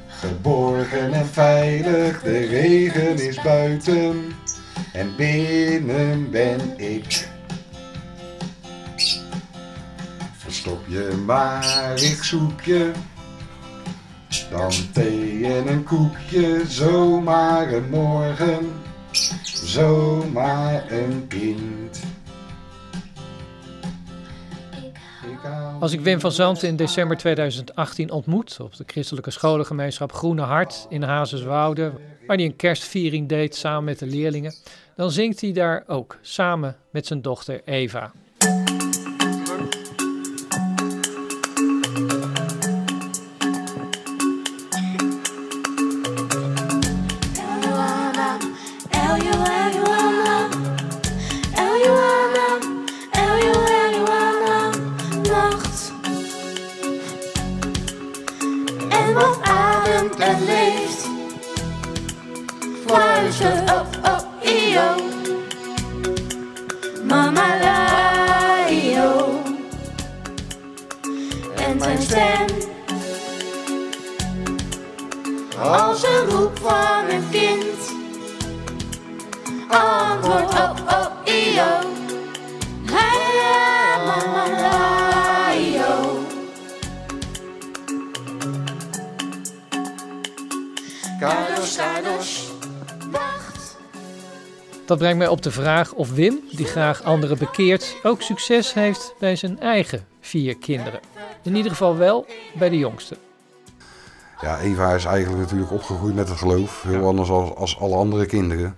[0.08, 4.32] geborgen en veilig, de regen is buiten
[4.92, 7.28] en binnen ben ik.
[10.68, 12.92] Verstop je maar, ik zoek je,
[14.50, 18.72] dan thee en een koekje, zomaar een morgen,
[19.52, 22.00] zomaar een kind.
[25.80, 30.86] Als ik Wim van Zanten in december 2018 ontmoet op de christelijke scholengemeenschap Groene Hart
[30.88, 31.92] in Hazeswoude,
[32.26, 34.54] waar hij een kerstviering deed samen met de leerlingen,
[34.96, 38.12] dan zingt hij daar ook samen met zijn dochter Eva.
[94.98, 99.14] Dat brengt mij op de vraag of Wim, die graag anderen bekeert, ook succes heeft
[99.18, 101.00] bij zijn eigen vier kinderen.
[101.42, 102.26] In ieder geval wel
[102.58, 103.16] bij de jongste.
[104.40, 106.82] Ja, Eva is eigenlijk natuurlijk opgegroeid met het geloof.
[106.82, 108.76] Heel anders als, als alle andere kinderen.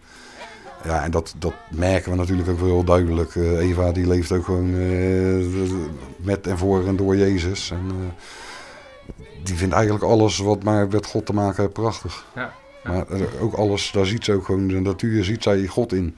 [0.84, 3.36] Ja, en dat, dat merken we natuurlijk ook wel heel duidelijk.
[3.36, 5.70] Eh, Eva die leeft ook gewoon eh,
[6.16, 7.70] met en voor en door Jezus.
[7.70, 12.24] En, eh, die vindt eigenlijk alles wat maar met God te maken heeft prachtig.
[12.34, 12.52] Ja,
[12.84, 13.04] Maar
[13.40, 16.16] ook alles, daar ziet ze ook gewoon, de natuur ziet zij God in.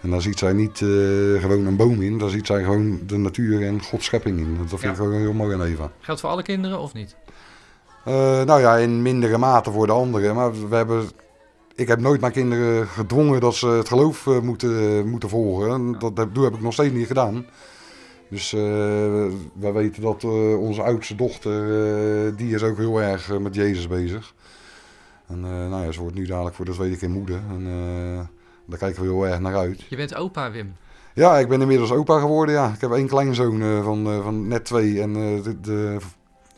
[0.00, 0.88] En daar ziet zij niet eh,
[1.40, 4.56] gewoon een boom in, daar ziet zij gewoon de natuur en Gods schepping in.
[4.58, 4.90] Dat vind Ja.
[4.90, 5.90] ik gewoon heel mooi aan Eva.
[6.00, 7.16] Geldt voor alle kinderen of niet?
[8.04, 10.34] Eh, nou ja, in mindere mate voor de anderen.
[10.34, 11.04] Maar we hebben
[11.74, 15.70] ik heb nooit mijn kinderen gedwongen dat ze het geloof eh, moeten, moeten volgen.
[15.70, 17.46] En Dat, dat heb ik nog steeds niet gedaan.
[18.30, 18.52] Dus
[19.54, 20.24] wij weten dat
[20.58, 24.34] onze oudste dochter, die is ook heel erg met Jezus bezig.
[25.26, 27.40] En eh, nou ja, ze wordt nu dadelijk voor de tweede keer moeder.
[27.50, 28.24] En eh,
[28.66, 29.82] daar kijken we heel erg naar uit.
[29.88, 30.74] Je bent opa, Wim.
[31.14, 32.72] Ja, ik ben inmiddels opa geworden, ja.
[32.74, 35.12] Ik heb één kleinzoon eh, van, van net twee en
[35.42, 35.96] de, de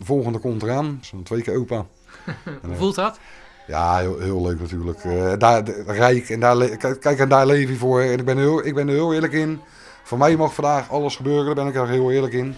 [0.00, 0.98] volgende komt eraan.
[1.02, 1.87] Zo'n twee keer opa.
[2.66, 3.18] Hoe voelt dat?
[3.66, 5.02] Ja, heel, heel leuk natuurlijk.
[5.40, 8.00] Daar, de- rijk en daar, kijk, en daar leef je voor.
[8.00, 9.61] En ik ben, heel, ik ben er heel eerlijk in.
[10.02, 12.54] Voor mij mag vandaag alles gebeuren, daar ben ik er heel eerlijk in.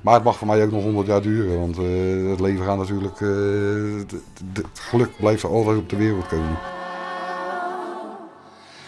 [0.00, 1.84] Maar het mag voor mij ook nog 100 jaar duren, want eh,
[2.30, 3.14] het leven gaat natuurlijk...
[3.16, 4.12] d-
[4.52, 6.58] het geluk blijft altijd op de wereld komen.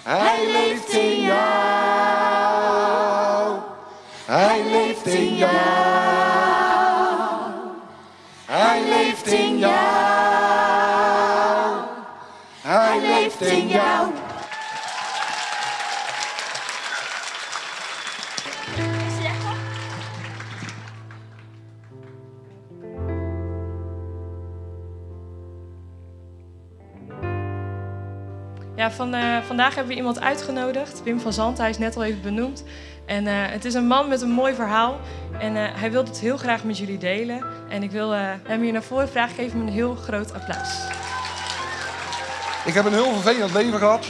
[0.02, 1.40] Hij leeft in jou.
[4.24, 5.52] Hij leeft in jou.
[8.46, 9.72] Hij leeft in jou.
[12.62, 14.06] Hij leeft in jou.
[28.76, 31.58] Ja, van, eh, vandaag hebben we iemand uitgenodigd, Wim van Zandt.
[31.58, 32.64] Hij is net al even benoemd.
[33.06, 34.98] En eh, het is een man met een mooi verhaal.
[35.38, 37.44] En eh, hij wil het heel graag met jullie delen.
[37.68, 38.10] En ik wil
[38.42, 39.34] hem hier naar voren vragen.
[39.34, 40.86] Geef hem een heel groot applaus.
[42.64, 44.06] Ik heb een heel vervelend leven gehad.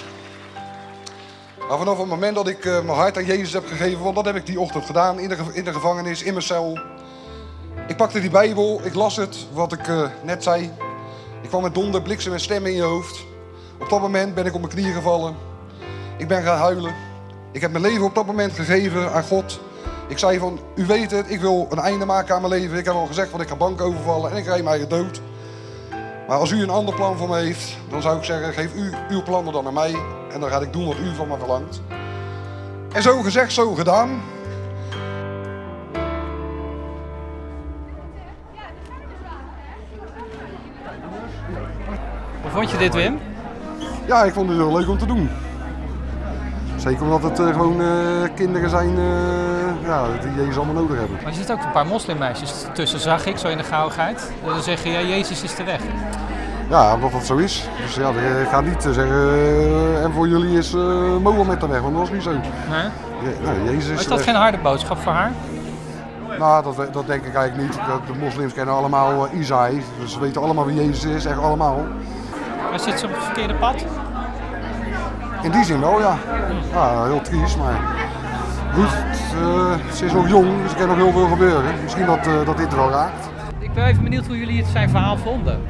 [1.69, 4.37] Maar vanaf het moment dat ik mijn hart aan Jezus heb gegeven, want dat heb
[4.37, 6.79] ik die ochtend gedaan in de, in de gevangenis, in mijn cel.
[7.87, 9.89] Ik pakte die Bijbel, ik las het, wat ik
[10.23, 10.71] net zei.
[11.43, 13.31] Ik kwam met donder, bliksem en stem in je hoofd.
[13.83, 15.35] Op dat moment ben ik op mijn knieën gevallen.
[16.17, 16.95] Ik ben gaan huilen.
[17.53, 19.61] Ik heb mijn leven op dat moment gegeven aan God.
[20.09, 22.79] Ik zei van, u weet het, ik wil een einde maken aan mijn leven.
[22.79, 25.21] Ik heb al gezegd, van ik ga bank overvallen en ik rijd mij dood.
[26.29, 28.93] Maar als u een ander plan voor me heeft, dan zou ik zeggen, geef u
[29.09, 29.95] uw plannen dan aan mij.
[30.33, 31.81] En dan ga ik doen wat u van me verlangt.
[32.93, 34.23] En zo gezegd, zo gedaan.
[42.43, 43.32] Hoe vond je dit, Wim?
[44.07, 45.31] Ja, ik vond het heel leuk om te doen.
[46.83, 47.89] Zeker omdat het eh, gewoon eh,
[48.35, 51.17] kinderen zijn eh, ja, die Jezus allemaal nodig hebben.
[51.17, 54.33] Maar er zitten ook een paar moslimmeisjes tussen, zag ik, zo in de gauwigheid.
[54.45, 55.81] Dan zeg je, ja, Jezus is de weg.
[56.69, 57.69] Ja, omdat dat zo is.
[57.85, 58.09] Dus ja,
[58.41, 60.73] ik ga niet zeggen, en voor jullie is
[61.23, 62.31] Mohammed de weg, want dat is niet zo.
[62.31, 62.45] Nee?
[63.65, 64.27] Jezus Maar is dat weg.
[64.27, 65.33] geen harde boodschap voor haar?
[66.39, 67.81] Nou, dat, dat denk ik eigenlijk niet.
[68.07, 71.87] De moslims kennen allemaal Isaï, dus ze weten allemaal wie Jezus is, echt allemaal.
[72.73, 73.85] Maar zit ze op het verkeerde pad?
[75.43, 76.17] In die zin wel, ja.
[76.73, 77.81] Ja, heel triest, maar
[78.75, 78.93] goed,
[79.41, 81.75] eh, ze is nog jong, dus er kan nog heel veel gebeuren.
[81.83, 83.31] Misschien dat, eh, dat dit er wel raakt.
[83.59, 85.61] Ik ben even benieuwd hoe jullie het zijn verhaal vonden.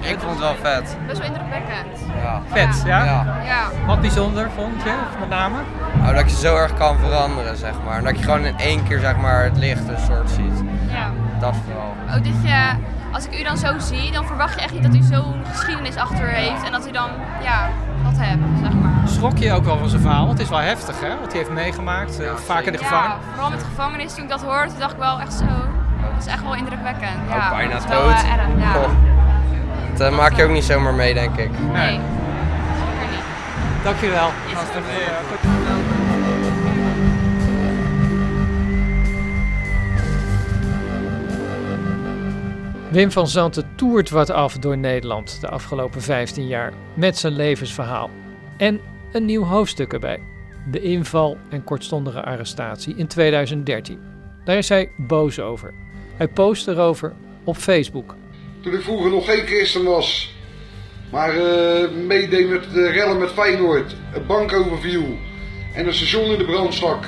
[0.00, 0.96] Ik vond het wel vet.
[1.06, 1.98] Best wel indrukwekkend.
[2.22, 2.40] Ja.
[2.46, 3.04] Vet, ja?
[3.44, 3.64] Ja.
[3.86, 5.56] Wat bijzonder vond je, met name?
[6.00, 7.98] Nou, dat je zo erg kan veranderen, zeg maar.
[7.98, 10.62] En dat je gewoon in één keer, zeg maar, het licht een soort ziet.
[10.88, 11.10] Ja.
[11.40, 12.16] Dat vooral.
[12.16, 12.76] Ook dat je,
[13.12, 15.96] als ik u dan zo zie, dan verwacht je echt niet dat u zo'n geschiedenis
[15.96, 16.62] achter u heeft.
[16.64, 17.10] En dat u dan,
[17.42, 17.68] ja,
[18.02, 18.90] dat hebt, zeg maar.
[19.08, 20.26] Schrok je ook wel van zijn verhaal?
[20.26, 21.08] Want het is wel heftig, hè?
[21.20, 23.16] Wat hij heeft meegemaakt, eh, vaak in de Ja, gevangenis.
[23.32, 25.44] vooral met de gevangenis, toen ik dat hoorde, dacht ik wel echt zo.
[26.14, 27.18] Dat is echt wel indrukwekkend.
[27.28, 28.12] Ja, Ook bijna is wel, dood.
[28.12, 28.70] eh, erg, ja.
[28.72, 28.88] Goh.
[29.96, 31.50] Dat eh, maak je ook niet zomaar mee, denk ik.
[31.72, 32.00] Nee.
[33.84, 34.30] Dankjewel.
[42.90, 48.10] Wim van Zanten toert wat af door Nederland de afgelopen 15 jaar met zijn levensverhaal.
[48.56, 48.80] En
[49.12, 50.20] een nieuw hoofdstuk erbij.
[50.70, 53.98] De inval en kortstondige arrestatie in 2013.
[54.44, 55.74] Daar is hij boos over.
[56.16, 58.14] Hij post erover op Facebook.
[58.60, 60.34] Toen ik vroeger nog geen christen was,
[61.10, 65.18] maar eh, meedeed met de rellen met Feyenoord, een bank overviel
[65.74, 67.04] en een station in de brand stak.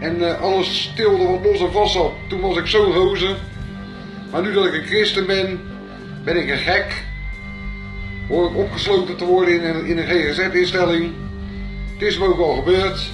[0.00, 2.12] En eh, alles stilde wat los en vast zat.
[2.28, 3.36] Toen was ik zo'n roze.
[4.30, 5.60] Maar nu dat ik een christen ben,
[6.24, 7.04] ben ik een gek.
[8.28, 11.12] Hoor ik opgesloten te worden in een, in een GGZ-instelling.
[11.92, 13.10] Het is me ook al gebeurd.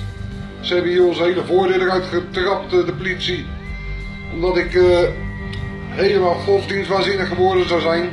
[0.61, 3.47] Ze hebben hier onze hele voordeur eruit getrapt, eh, de politie.
[4.35, 4.99] Omdat ik eh,
[5.89, 8.11] helemaal godsdienstwaanzinnig geworden zou zijn.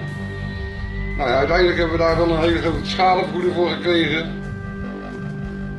[1.17, 4.37] Nou ja, uiteindelijk hebben we daar wel een hele grote schadevergoeding voor gekregen.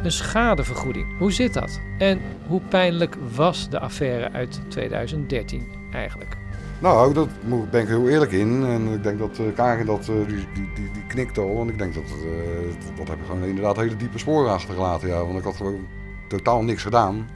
[0.02, 1.18] Een schadevergoeding.
[1.18, 1.80] Hoe zit dat?
[1.98, 6.39] En hoe pijnlijk was de affaire uit 2013 eigenlijk?
[6.80, 7.28] Nou, dat
[7.70, 8.64] ben ik heel eerlijk in.
[8.64, 11.54] En ik denk dat uh, Karin dat, eh, die, die, die, knikt al.
[11.54, 15.08] Want ik denk dat, eh, dat heb ik gewoon inderdaad hele diepe sporen achtergelaten.
[15.08, 15.24] Ja.
[15.24, 15.86] Want ik had gewoon
[16.28, 17.28] totaal niks gedaan.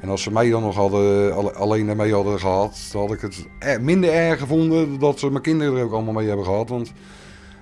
[0.00, 3.20] En als ze mij dan nog hadden, alle- alleen daarmee hadden gehad, dan had ik
[3.20, 6.68] het er- minder erg gevonden dat ze mijn kinderen er ook allemaal mee hebben gehad.
[6.68, 6.92] Want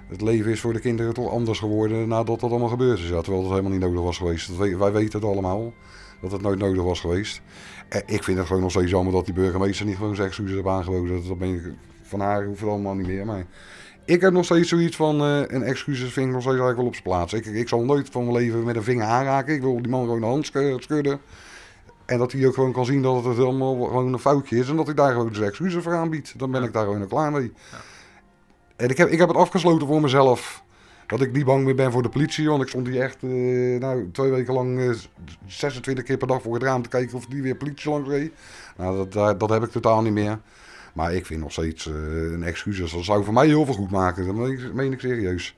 [0.09, 3.09] het leven is voor de kinderen toch anders geworden nadat dat allemaal gebeurd is.
[3.09, 4.49] Ja, terwijl het helemaal niet nodig was geweest.
[4.59, 5.73] Dat wij weten het allemaal,
[6.21, 7.41] dat het nooit nodig was geweest.
[7.89, 10.55] En ik vind het gewoon nog steeds jammer dat die burgemeester niet gewoon zijn excuses
[10.55, 11.29] heeft aangeboden.
[11.29, 13.27] Dat ben ik, van haar hoeft het allemaal niet meer.
[13.27, 13.47] Maar
[14.05, 16.87] ik heb nog steeds zoiets van, eh, een excuses vind ik nog steeds eigenlijk wel
[16.87, 17.33] op zijn plaats.
[17.33, 19.55] Ik, ik zal nooit van mijn leven met een vinger aanraken.
[19.55, 21.21] Ik wil die man gewoon de hand sch- schudden.
[22.07, 24.69] En dat hij ook gewoon kan zien dat het helemaal gewoon een foutje is.
[24.69, 26.39] En dat hij daar gewoon zijn excuses voor aanbiedt.
[26.39, 27.53] Dan ben ik daar gewoon klaar mee.
[28.77, 30.65] En ik heb, ik heb het afgesloten voor mezelf.
[31.07, 32.49] Dat ik niet bang meer ben voor de politie.
[32.49, 33.31] Want ik stond hier echt eh,
[33.81, 34.91] nou, twee weken lang eh,
[35.47, 38.33] 26 keer per dag voor het raam te kijken of die weer politie langs reed.
[38.77, 40.39] Nou, dat, dat, dat heb ik totaal niet meer.
[40.93, 41.95] Maar ik vind nog steeds eh,
[42.33, 42.93] een excuses.
[42.93, 44.27] Dat zou voor mij heel veel goed maken.
[44.27, 45.57] Dat meen ik, meen ik serieus.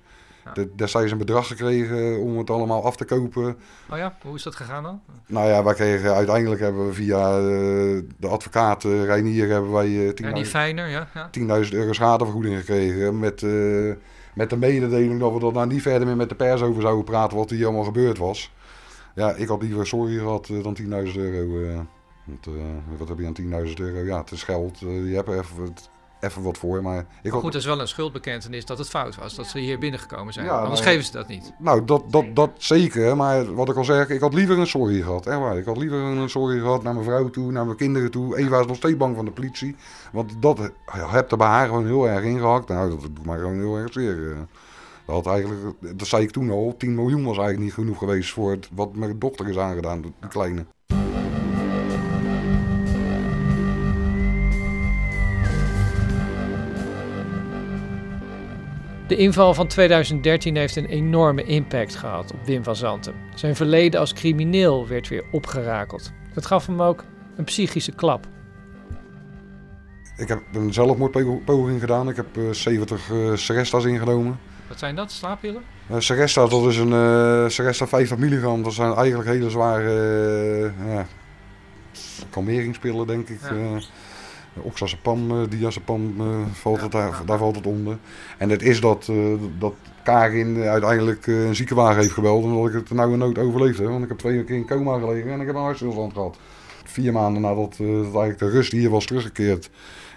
[0.54, 3.56] De- Destijds een bedrag gekregen om het allemaal af te kopen.
[3.90, 5.00] Oh ja, hoe is dat gegaan dan?
[5.26, 7.44] Nou ja, wij kregen uiteindelijk hebben we via eh,
[8.16, 11.08] de advocaat eh, Reinier hebben wij eh, 10.000 Ja, die fijner, ja.
[11.14, 11.30] ja.
[11.64, 13.18] 10.000 euro schadevergoeding gekregen.
[13.18, 13.50] Met, eh,
[14.38, 17.05] met de mededeling dat we er nou niet verder meer met de pers over zouden
[17.05, 18.53] praten wat hier allemaal gebeurd was.
[19.14, 21.68] Ja, ik had liever sorry gehad eh, dan 10.000 euro.
[21.68, 21.81] eh.
[22.24, 22.53] want, eh,
[22.98, 23.33] wat heb je aan
[23.66, 23.98] 10.000 euro?
[24.05, 24.79] Ja, het is geld.
[24.79, 26.83] je hebt even, wat- even wat voor.
[26.83, 29.35] Maar ik Maar goed, is wel een schuldbekentenis dat het fout was.
[29.35, 30.46] Dat ze hier binnengekomen zijn.
[30.46, 31.52] Ja, Anders nou, geven ze dat niet.
[31.59, 33.16] Nou, dat, dat, dat zeker.
[33.16, 35.26] Maar wat ik al zeg, ik had liever een sorry gehad.
[35.26, 35.59] Echt waar.
[35.59, 38.37] Ik had liever een sorry gehad naar mijn vrouw toe, naar mijn kinderen toe.
[38.37, 39.76] Eva is nog steeds bang van de politie.
[40.12, 42.68] Want dat heb er bij haar gewoon heel erg ingehakt.
[42.68, 44.31] Nou, dat doet mij gewoon heel erg zeer.
[44.33, 44.38] eh.
[45.07, 48.33] Dat, had eigenlijk, dat zei ik toen al, 10 miljoen was eigenlijk niet genoeg geweest
[48.33, 50.66] voor het, wat mijn dochter is aangedaan, die kleine.
[59.09, 63.14] De inval van 2013 heeft een enorme impact gehad op Wim van Zanten.
[63.35, 66.12] Zijn verleden als crimineel werd weer opgerakeld.
[66.35, 67.05] Dat gaf hem ook
[67.37, 68.27] een psychische klap.
[70.16, 72.09] Ik heb een zelfmoordpoging gedaan.
[72.09, 74.38] Ik heb eh, 70 eh Serestas ingenomen.
[74.68, 75.12] Wat zijn dat?
[75.12, 75.62] Slaappillen?
[75.90, 78.62] Uh, Seresta, dat is een uh, Seresta 50 milligram.
[78.62, 81.07] Dat zijn eigenlijk hele zware uh, ja,
[82.31, 83.40] kalmeringspillen, denk ik.
[83.40, 83.81] Ja.
[84.62, 87.99] Oxazepam, uh, diazepam, uh, valt het daar, daar valt het onder.
[88.38, 92.90] En het is dat, uh, dat Karin uiteindelijk een ziekenwagen heeft gebeld omdat ik het
[92.90, 93.88] nou een nood overleefde.
[93.88, 96.37] Want ik heb twee keer in coma gelegen en ik heb een hartstilstand gehad.
[96.85, 99.71] Vier maanden nadat dat eigenlijk de rust hier was teruggekeerd,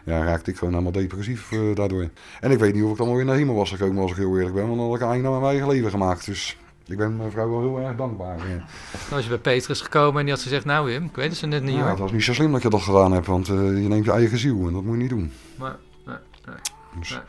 [0.06, 2.10] ja, raakte ik gewoon helemaal depressief daardoor.
[2.40, 4.38] En ik weet niet of ik dan weer naar hemel was gekomen als ik heel
[4.38, 6.26] eerlijk ben, want dan had ik eigenlijk naar mijn eigen leven gemaakt.
[6.26, 6.58] Dus
[6.92, 8.38] ik ben mijn vrouw wel heel erg dankbaar.
[8.38, 8.56] Ja.
[8.56, 8.66] Dan
[9.10, 11.48] was je bij Petrus gekomen en die had gezegd, nou Wim, ik weet het zo
[11.48, 11.90] net niet ja, hoor.
[11.90, 14.12] het was niet zo slim dat je dat gedaan hebt, want uh, je neemt je
[14.12, 15.34] eigen ziel en dat moet je niet doen.
[15.56, 15.76] Maar,
[16.06, 16.56] nee, nee,
[17.00, 17.20] Dus- nee.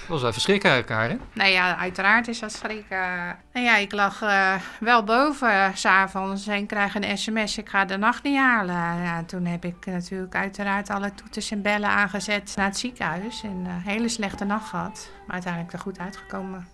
[0.00, 1.16] Dat was wel verschrikken uit elkaar, hè?
[1.32, 3.36] Nou ja, uiteraard is dat schrikken.
[3.52, 7.84] Nou ja, ik lag uh, wel boven uh, s'avonds en kreeg een sms, ik ga
[7.84, 8.74] de nacht niet halen.
[8.74, 13.42] Ja, toen heb ik natuurlijk uiteraard alle toeters en bellen aangezet naar het ziekenhuis.
[13.42, 16.66] En een hele slechte nacht gehad, maar uiteindelijk er goed uitgekomen.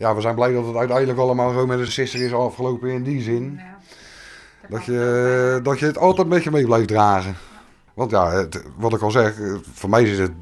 [0.00, 3.02] Ja, we zijn blij dat het uiteindelijk allemaal zo met een sister is afgelopen in
[3.02, 3.54] die zin.
[3.58, 3.78] Ja,
[4.68, 7.34] dat, je, dat je het altijd met je mee blijft dragen.
[7.94, 9.34] Want ja, het, wat ik al zeg,
[9.72, 10.32] voor mij is het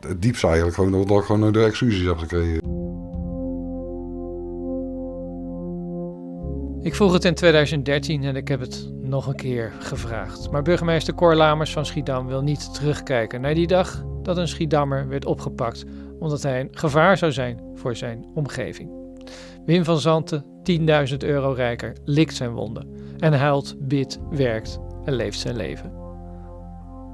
[0.00, 2.60] het diepste eigenlijk gewoon dat ik gewoon de excuses heb gekregen.
[6.82, 10.50] Ik vroeg het in 2013 en ik heb het nog een keer gevraagd.
[10.50, 15.08] Maar burgemeester Cor Lamers van Schiedam wil niet terugkijken naar die dag dat een Schiedammer
[15.08, 15.84] werd opgepakt
[16.18, 18.97] omdat hij een gevaar zou zijn voor zijn omgeving.
[19.68, 20.44] Wim van Zanten,
[21.10, 25.92] 10.000 euro rijker, likt zijn wonden en huilt, bidt, werkt en leeft zijn leven.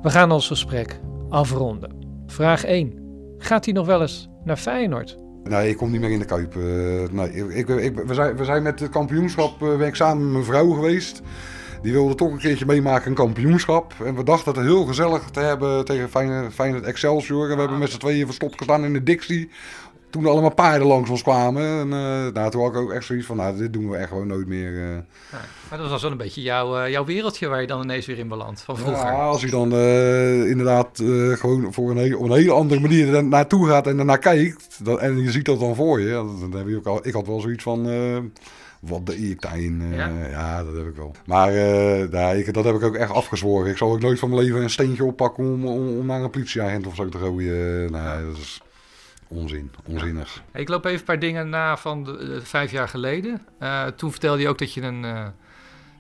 [0.03, 1.91] We gaan ons gesprek afronden.
[2.27, 2.93] Vraag 1.
[3.39, 5.17] Gaat hij nog wel eens naar Feyenoord?
[5.45, 6.55] Nee, ik kom niet meer in de Kuip.
[6.55, 10.33] Uh, nee, ik, ik, we, zijn, we zijn met het kampioenschap uh, ik samen met
[10.33, 11.23] mijn vrouw geweest.
[11.85, 13.95] Die wilde toch een keertje meemaken een kampioenschap.
[14.05, 17.49] En we dachten het heel gezellig te hebben tegen Feyenoord, Feyenoord Excelsior.
[17.49, 19.51] En we hebben met z'n tweeën verstopt gestaan in de Dixie.
[20.15, 21.63] Toen er allemaal paarden langs ons kwamen.
[21.63, 24.09] En uh, nou, toen had ik ook echt zoiets van, nou, dit doen we echt
[24.09, 24.73] gewoon nooit meer.
[24.73, 24.95] uh.
[25.33, 28.07] Ja, maar dat was wel een beetje jouw, uh, jouw wereldje waar je dan ineens
[28.07, 29.07] weer in belandt van vroeger.
[29.07, 29.73] Ja, als je dan
[30.49, 31.03] inderdaad
[31.39, 34.85] gewoon voor een, hele, op een hele andere manier er naartoe gaat en ernaar kijkt.
[34.85, 36.11] Dat, en je ziet dat dan voor je.
[36.11, 37.87] Dan, dan heb je ook al, ik had wel zoiets van...
[38.81, 39.81] Wat de ik daarin.
[39.81, 40.11] Uh, ja?
[40.31, 40.65] ja?
[40.65, 41.15] dat heb ik wel.
[41.27, 43.71] Maar uh, ik, dat heb ik ook echt afgezworen.
[43.71, 46.31] Ik zal ook nooit van mijn leven een steentje oppakken om, om, om naar een
[46.31, 47.93] politieagent of zo te gooien.
[47.93, 48.63] Nee, dat is
[49.29, 49.71] onzin.
[49.85, 50.43] Onzinnig.
[50.53, 50.59] Ja.
[50.59, 53.47] Ik loop even een paar dingen na van de, vijf jaar geleden.
[53.63, 55.03] Uh, toen vertelde je ook dat je een,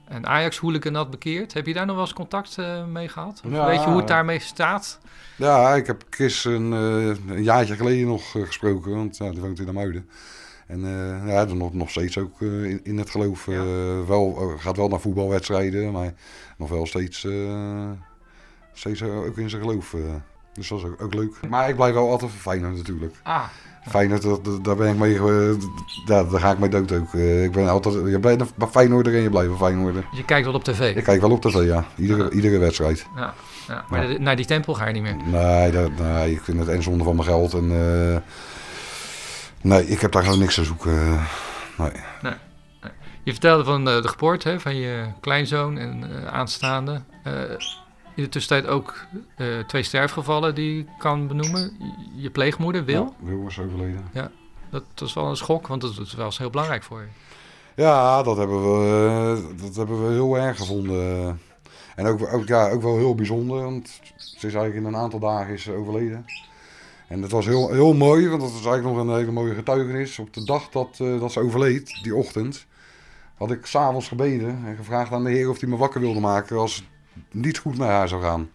[0.08, 1.52] een Ajax-hooligan had bekeerd.
[1.52, 2.56] Heb je daar nog wel eens contact
[2.88, 3.42] mee gehad?
[3.48, 5.00] Ja, weet je hoe het daarmee staat?
[5.36, 8.94] Ja, ik heb Chris een, een jaartje geleden nog gesproken.
[8.94, 10.08] Want ja, die woont in de Muiden.
[10.66, 13.46] En uh, ja, nog, nog steeds ook uh, in, in, het geloof.
[13.46, 16.14] Uh, wel, gaat wel naar voetbalwedstrijden, maar
[16.58, 17.26] nog wel steeds,
[18.72, 19.94] steeds ook in zijn geloof.
[20.54, 21.34] Dus dat is ook, ook leuk.
[21.48, 23.14] Maar ik blijf wel altijd voor Feyenoord natuurlijk.
[23.22, 23.42] Ah.
[23.88, 25.18] Feyenoord, dat- dat- daar ben ik mee,
[26.06, 27.14] daar, daar ga ik mee dood ook.
[27.14, 30.04] Eh, Ik ben altijd, je bent een Feyenoorder en je blijft een Feyenoorder.
[30.12, 30.96] Je kijkt wel op tv.
[30.96, 31.84] Ik kijk wel op tv, ja.
[31.96, 33.06] Iedere, iedere wedstrijd.
[33.16, 33.34] Ja,
[33.68, 33.84] ja.
[33.88, 34.18] maar Ja.
[34.18, 35.16] naar die tempel ga je niet meer.
[35.24, 37.52] Nee, dat, nee, ik vind het en zonde van mijn geld.
[37.52, 38.16] En, eh,
[39.60, 41.20] nee, ik heb daar gewoon niks te zoeken.
[41.78, 41.92] Nee.
[42.22, 42.32] Nee.
[43.22, 47.00] Je vertelde van eh, de geboorte hè, van je kleinzoon en aanstaande.
[48.14, 49.06] In de tussentijd ook
[49.36, 51.76] eh, twee sterfgevallen die ik kan benoemen.
[52.16, 53.14] Je pleegmoeder, Wil.
[53.18, 54.08] Ja, Wil is overleden.
[54.12, 54.30] Ja,
[54.70, 57.06] dat was wel een schok, want dat was heel belangrijk voor je.
[57.82, 61.40] Ja, dat hebben we, eh, dat hebben we heel erg gevonden.
[61.96, 65.18] En ook, ook, ja, ook wel heel bijzonder, want ze is eigenlijk in een aantal
[65.18, 66.24] dagen is overleden.
[67.08, 70.18] En dat was heel, heel mooi, want dat was eigenlijk nog een hele mooie getuigenis.
[70.18, 72.66] Op de dag dat, eh, dat ze overleed, die ochtend,
[73.34, 76.56] had ik s'avonds gebeden en gevraagd aan de Heer of hij me wakker wilde maken
[76.56, 76.84] als
[77.30, 78.50] niet goed naar haar zou gaan.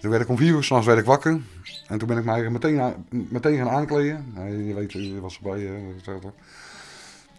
[0.00, 1.40] Toen werd ik om vier uur s'nachts werd ik wakker.
[1.88, 4.34] En toen ben ik mij meteen, meteen gaan aankleden.
[4.66, 5.66] Je weet, je was erbij.
[5.66, 6.14] eh.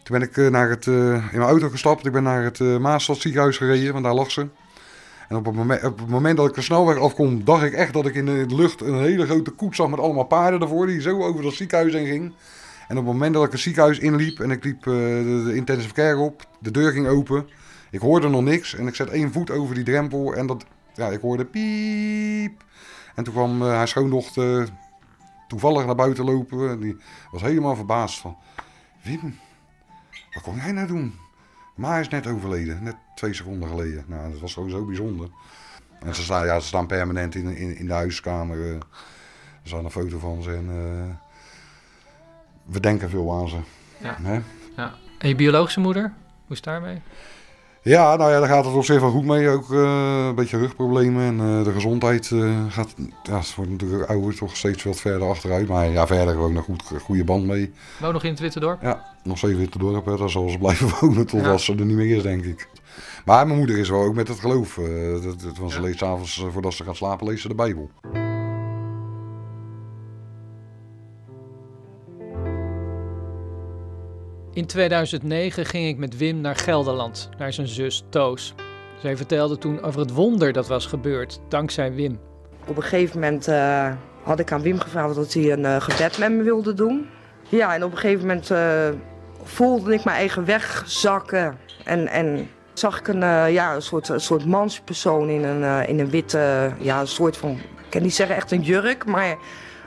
[0.03, 2.05] Toen ben ik eh, naar het, eh, in mijn auto gestapt.
[2.05, 4.47] Ik ben naar het uh, Maastad ziekenhuis gereden, want daar lag ze.
[5.29, 7.93] En op het, moment, op het moment dat ik de snelweg afkom, dacht ik echt
[7.93, 11.01] dat ik in de lucht een hele grote koets zag met allemaal paarden ervoor, die
[11.01, 12.33] zo over dat ziekenhuis heen ging.
[12.87, 15.93] En op het moment dat ik het ziekenhuis inliep en ik liep eh, de intensive
[15.93, 17.47] care op, de deur ging open.
[17.91, 21.07] Ik hoorde nog niks en ik zet één voet over die drempel en dat, ja,
[21.07, 22.63] ik hoorde piep.
[23.15, 24.69] En toen kwam eh, haar schoondochter
[25.47, 26.69] toevallig naar buiten lopen.
[26.69, 26.97] En die
[27.31, 28.37] was helemaal verbaasd van,
[29.03, 29.39] Wim,
[30.33, 31.13] wat kon jij nou doen?
[31.75, 34.03] Ma is net overleden, net twee seconden geleden.
[34.07, 35.29] Nou, dat was gewoon zo bijzonder.
[35.99, 38.61] En ze staan, ja, ze staan permanent in, in, in de huiskamer.
[38.61, 38.73] eh.
[38.73, 38.83] er
[39.63, 41.15] staat een foto van ze en eh,
[42.73, 43.57] we denken veel aan ze.
[43.97, 44.17] Ja.
[44.21, 44.39] Hè?
[44.75, 44.93] Ja.
[45.17, 46.11] En je biologische moeder, hoe
[46.49, 47.01] is het daarmee?
[47.87, 49.49] Ja, nou ja, daar gaat het op zich wel goed mee.
[49.49, 52.93] Ook eh, een beetje rugproblemen en eh, de gezondheid eh, gaat...
[53.23, 55.67] Ja, het wordt natuurlijk ouder toch steeds wat verder achteruit.
[55.67, 57.73] Maar ja, verder gewoon een goed, goede band mee.
[57.99, 58.81] Woon nog in het Witte Dorp?
[58.81, 60.05] Ja, nog steeds weer te dorp.
[60.05, 60.17] hè.
[60.17, 61.57] Daar zal ze blijven wonen totdat Ja.
[61.57, 62.69] ze er niet meer is, denk ik.
[63.25, 64.79] Maar mijn moeder is wel ook met het geloof.
[65.23, 67.89] dat, dat, want ze leest s'avonds, voordat ze gaat slapen, leest ze de Bijbel.
[74.57, 78.53] In 2009 ging ik met Wim naar Gelderland, naar zijn zus Toos.
[79.01, 82.19] Zij vertelde toen over het wonder dat was gebeurd, dankzij Wim.
[82.67, 83.93] Op een gegeven moment eh,
[84.23, 87.07] had ik aan Wim gevraagd dat hij een eh, gebed met me wilde doen.
[87.49, 88.89] Ja, en op een gegeven moment eh,
[89.43, 91.57] voelde ik mijn eigen wegzakken.
[91.83, 96.09] En, en zag ik een, ja, een, soort, een soort manspersoon in een, in een
[96.09, 99.37] witte, ja, een soort van, ik kan niet zeggen echt een jurk, maar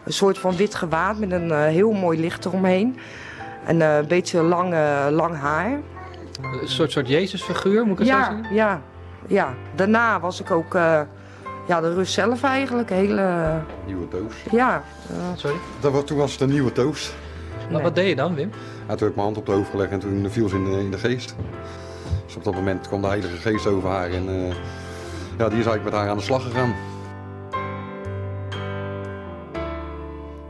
[0.05, 2.99] een soort van wit gewaad met een heel mooi licht eromheen.
[3.65, 5.71] En eh, een beetje lang, eh, lang haar.
[6.61, 8.55] Een soort, soort Jezusfiguur, moet ik het zo zeggen?
[8.55, 8.81] ja,
[9.27, 9.55] ja.
[9.75, 11.01] Daarna was ik ook eh,
[11.67, 12.91] ja, de rust zelf eigenlijk.
[12.91, 13.53] Hele,
[13.87, 14.35] Nieuwe Toos.
[14.51, 14.83] ja.
[15.11, 15.57] eh, Sorry?
[15.81, 17.13] Dat, was- toen was het een nieuwe Toos.
[17.71, 18.51] Maar wat deed je dan, Wim?
[18.89, 20.65] Ja, toen heb ik mijn hand op de hoofd gelegd en toen viel ze in
[20.65, 21.35] de, in de geest.
[22.27, 24.55] Dus op dat moment kwam de Heilige Geest over haar en eh,
[25.39, 26.75] ja, die is eigenlijk met haar aan de slag gegaan.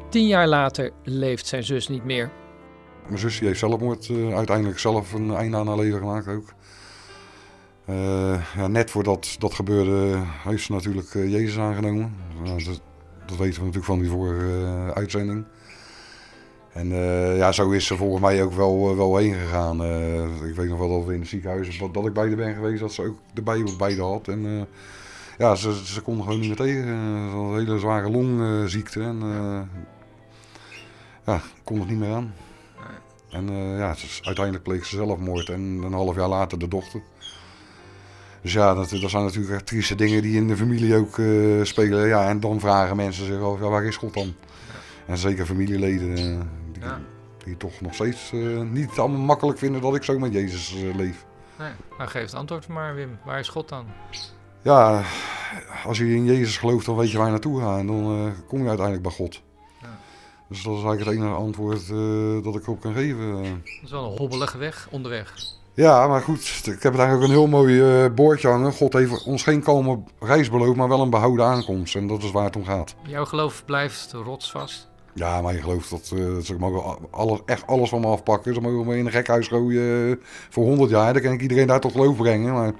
[0.09, 2.31] Tien jaar later leeft zijn zus niet meer.
[3.11, 6.53] Mijn zus die heeft zelfmoord eh, uiteindelijk zelf een einde aan haar leven gemaakt ook.
[7.85, 12.15] Eh, ja, net voordat dat gebeurde heeft ze natuurlijk eh, Jezus aangenomen.
[12.45, 12.81] Dat,
[13.27, 15.45] dat weten we natuurlijk van die vorige eh, uitzending.
[16.73, 19.83] En eh, ja, zo is ze volgens mij ook wel, eh, wel heen gegaan.
[19.83, 22.37] Eh, ik weet nog wel dat we in het ziekenhuis, dat, dat ik bij haar
[22.37, 24.29] ben geweest, dat ze ook de Bijbel bij had.
[24.29, 24.63] En eh,
[25.39, 26.83] ja, ze, ze kon gewoon niet meer tegen.
[26.89, 29.61] Eh, Ze had een hele zware longziekte en eh,
[31.27, 32.33] ja, kon er niet meer aan.
[33.31, 37.03] En eh, ja, is, uiteindelijk pleegde ze zelfmoord en een half jaar later de dochter.
[38.43, 41.63] Dus ja, dat, dat zijn natuurlijk echt trieste dingen die in de familie ook eh,
[41.63, 42.09] spelen.
[42.09, 44.35] Ja, en dan vragen mensen zich af, ja, waar is God dan?
[45.07, 46.41] En zeker familieleden eh,
[46.73, 46.83] die,
[47.45, 48.33] die toch nog steeds
[48.71, 51.25] niet allemaal makkelijk vinden dat ik zo met Jezus leef.
[51.59, 51.73] Nee.
[51.99, 53.19] Nou, geef het antwoord maar, Wim.
[53.25, 53.87] Waar is God dan?
[54.63, 55.03] Ja,
[55.85, 58.63] als je in Jezus gelooft, dan weet je waar je naartoe gaat en dan kom
[58.63, 59.43] je uiteindelijk bij God.
[60.51, 63.43] Dus dat is eigenlijk het enige antwoord eh, dat ik op kan geven.
[63.43, 65.35] Dat is wel een hobbelige weg onderweg.
[65.75, 68.73] Ja, maar goed, ik heb eigenlijk een heel mooi eh, boordje hangen.
[68.73, 71.97] God heeft ons geen kalme reis beloofd, maar wel een behouden aankomst.
[71.97, 72.95] En dat is waar het om gaat.
[73.03, 74.89] Jouw geloof blijft rotsvast.
[75.15, 78.55] Ja, maar je gelooft dat eh, ze mogen alles, echt alles van me afpakken.
[78.55, 80.21] Ze mogen me in een gekhuis gooien
[80.51, 81.13] voor 100 jaar.
[81.13, 82.53] Dan kan ik iedereen daar tot geloof brengen.
[82.53, 82.73] Maar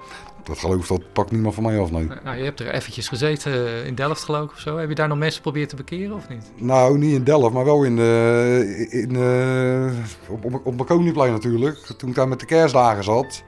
[0.43, 2.07] dat geloof dat pakt niemand van mij af, nee.
[2.23, 4.77] Nou, je hebt er eventjes gezeten eh, in Delft geloof ik of zo.
[4.77, 6.51] Heb je daar nog mensen geprobeerd te bekeren of niet?
[6.55, 11.31] Nou, niet in Delft, maar wel in, de, in, eh, op, op, op mijn Koningplein
[11.31, 11.77] natuurlijk.
[11.97, 13.43] Toen ik daar met de kerstdagen zat,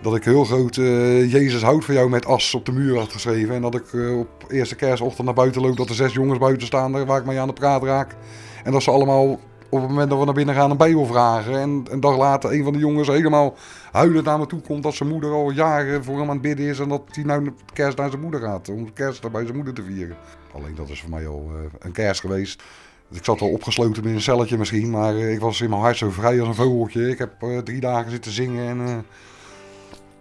[0.00, 3.12] Dat ik heel groot uh, Jezus houdt van jou met as op de muur had
[3.12, 3.54] geschreven.
[3.54, 3.84] En dat ik
[4.18, 5.76] op eerste kerstochtend naar buiten loop.
[5.76, 8.16] Dat er zes jongens buiten staan waar ik mee aan de praat raak.
[8.64, 9.38] En dat ze allemaal
[9.70, 11.60] op het moment dat we naar binnen gaan een bijbel vragen.
[11.60, 13.54] En een dag later een van de jongens helemaal
[13.92, 14.82] huilend naar me toe komt.
[14.82, 16.78] Dat zijn moeder al jaren voor hem aan het bidden is.
[16.78, 18.68] En dat hij nou kerst naar zijn moeder gaat.
[18.68, 20.16] Om kerst bij zijn moeder te vieren.
[20.52, 22.62] Alleen dat is voor mij al uh, een kerst geweest.
[23.10, 26.10] Ik zat wel opgesloten in een celletje misschien, maar ik was in mijn hart zo
[26.10, 27.08] vrij als een vogeltje.
[27.10, 29.04] Ik heb uh, drie dagen zitten zingen en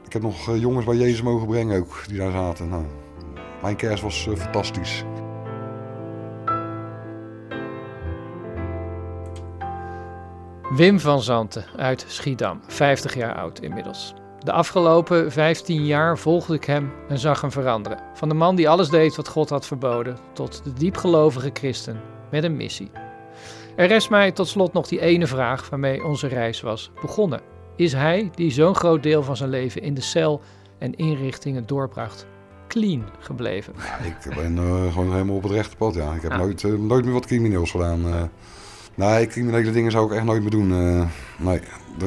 [0.06, 2.70] ik heb nog jongens bij Jezus mogen brengen ook, die daar zaten.
[2.70, 2.84] Nou,
[3.62, 5.04] mijn kerst was fantastisch.
[10.70, 14.14] Wim van Zanten uit Schiedam, 50 jaar oud inmiddels.
[14.40, 18.00] De afgelopen 15 jaar volgde ik hem en zag hem veranderen.
[18.14, 22.02] Van de man die alles deed wat God had verboden, tot de diepgelovige christen
[22.32, 22.92] met een missie.
[23.76, 27.42] Er rest mij tot slot nog die ene vraag waarmee onze reis was begonnen.
[27.76, 30.42] Is hij, die zo'n groot deel van zijn leven in de cel
[30.78, 32.26] en inrichtingen doorbracht,
[32.68, 33.74] clean gebleven?
[33.78, 36.14] Ja, ik ben uh, gewoon helemaal op het rechte pad, ja.
[36.14, 36.38] Ik heb ja.
[36.38, 38.08] nooit, uh, nooit meer wat crimineels gedaan.
[38.08, 38.22] Uh,
[38.98, 40.68] nee, criminele dingen zou ik echt nooit meer doen.
[41.38, 41.60] nee,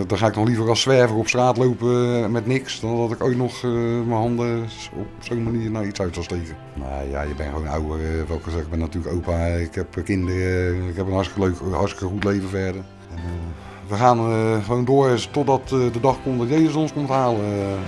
[0.06, 2.80] dan ga ik nog liever als zwerver op straat lopen met niks...
[2.80, 4.62] dan dat ik ooit nog mijn handen
[4.96, 6.56] op zo'n manier naar iets uit zal steken.
[6.74, 8.26] Nou ja, je bent gewoon ouder.
[8.28, 12.12] Welke gezegd, ik ben natuurlijk opa, ik heb kinderen, ik heb een hartstikke, leuk, hartstikke
[12.12, 12.82] goed leven verder.
[13.90, 17.78] We gaan uh, gewoon door totdat uh, de dag komt dat Jezus ons komt halen.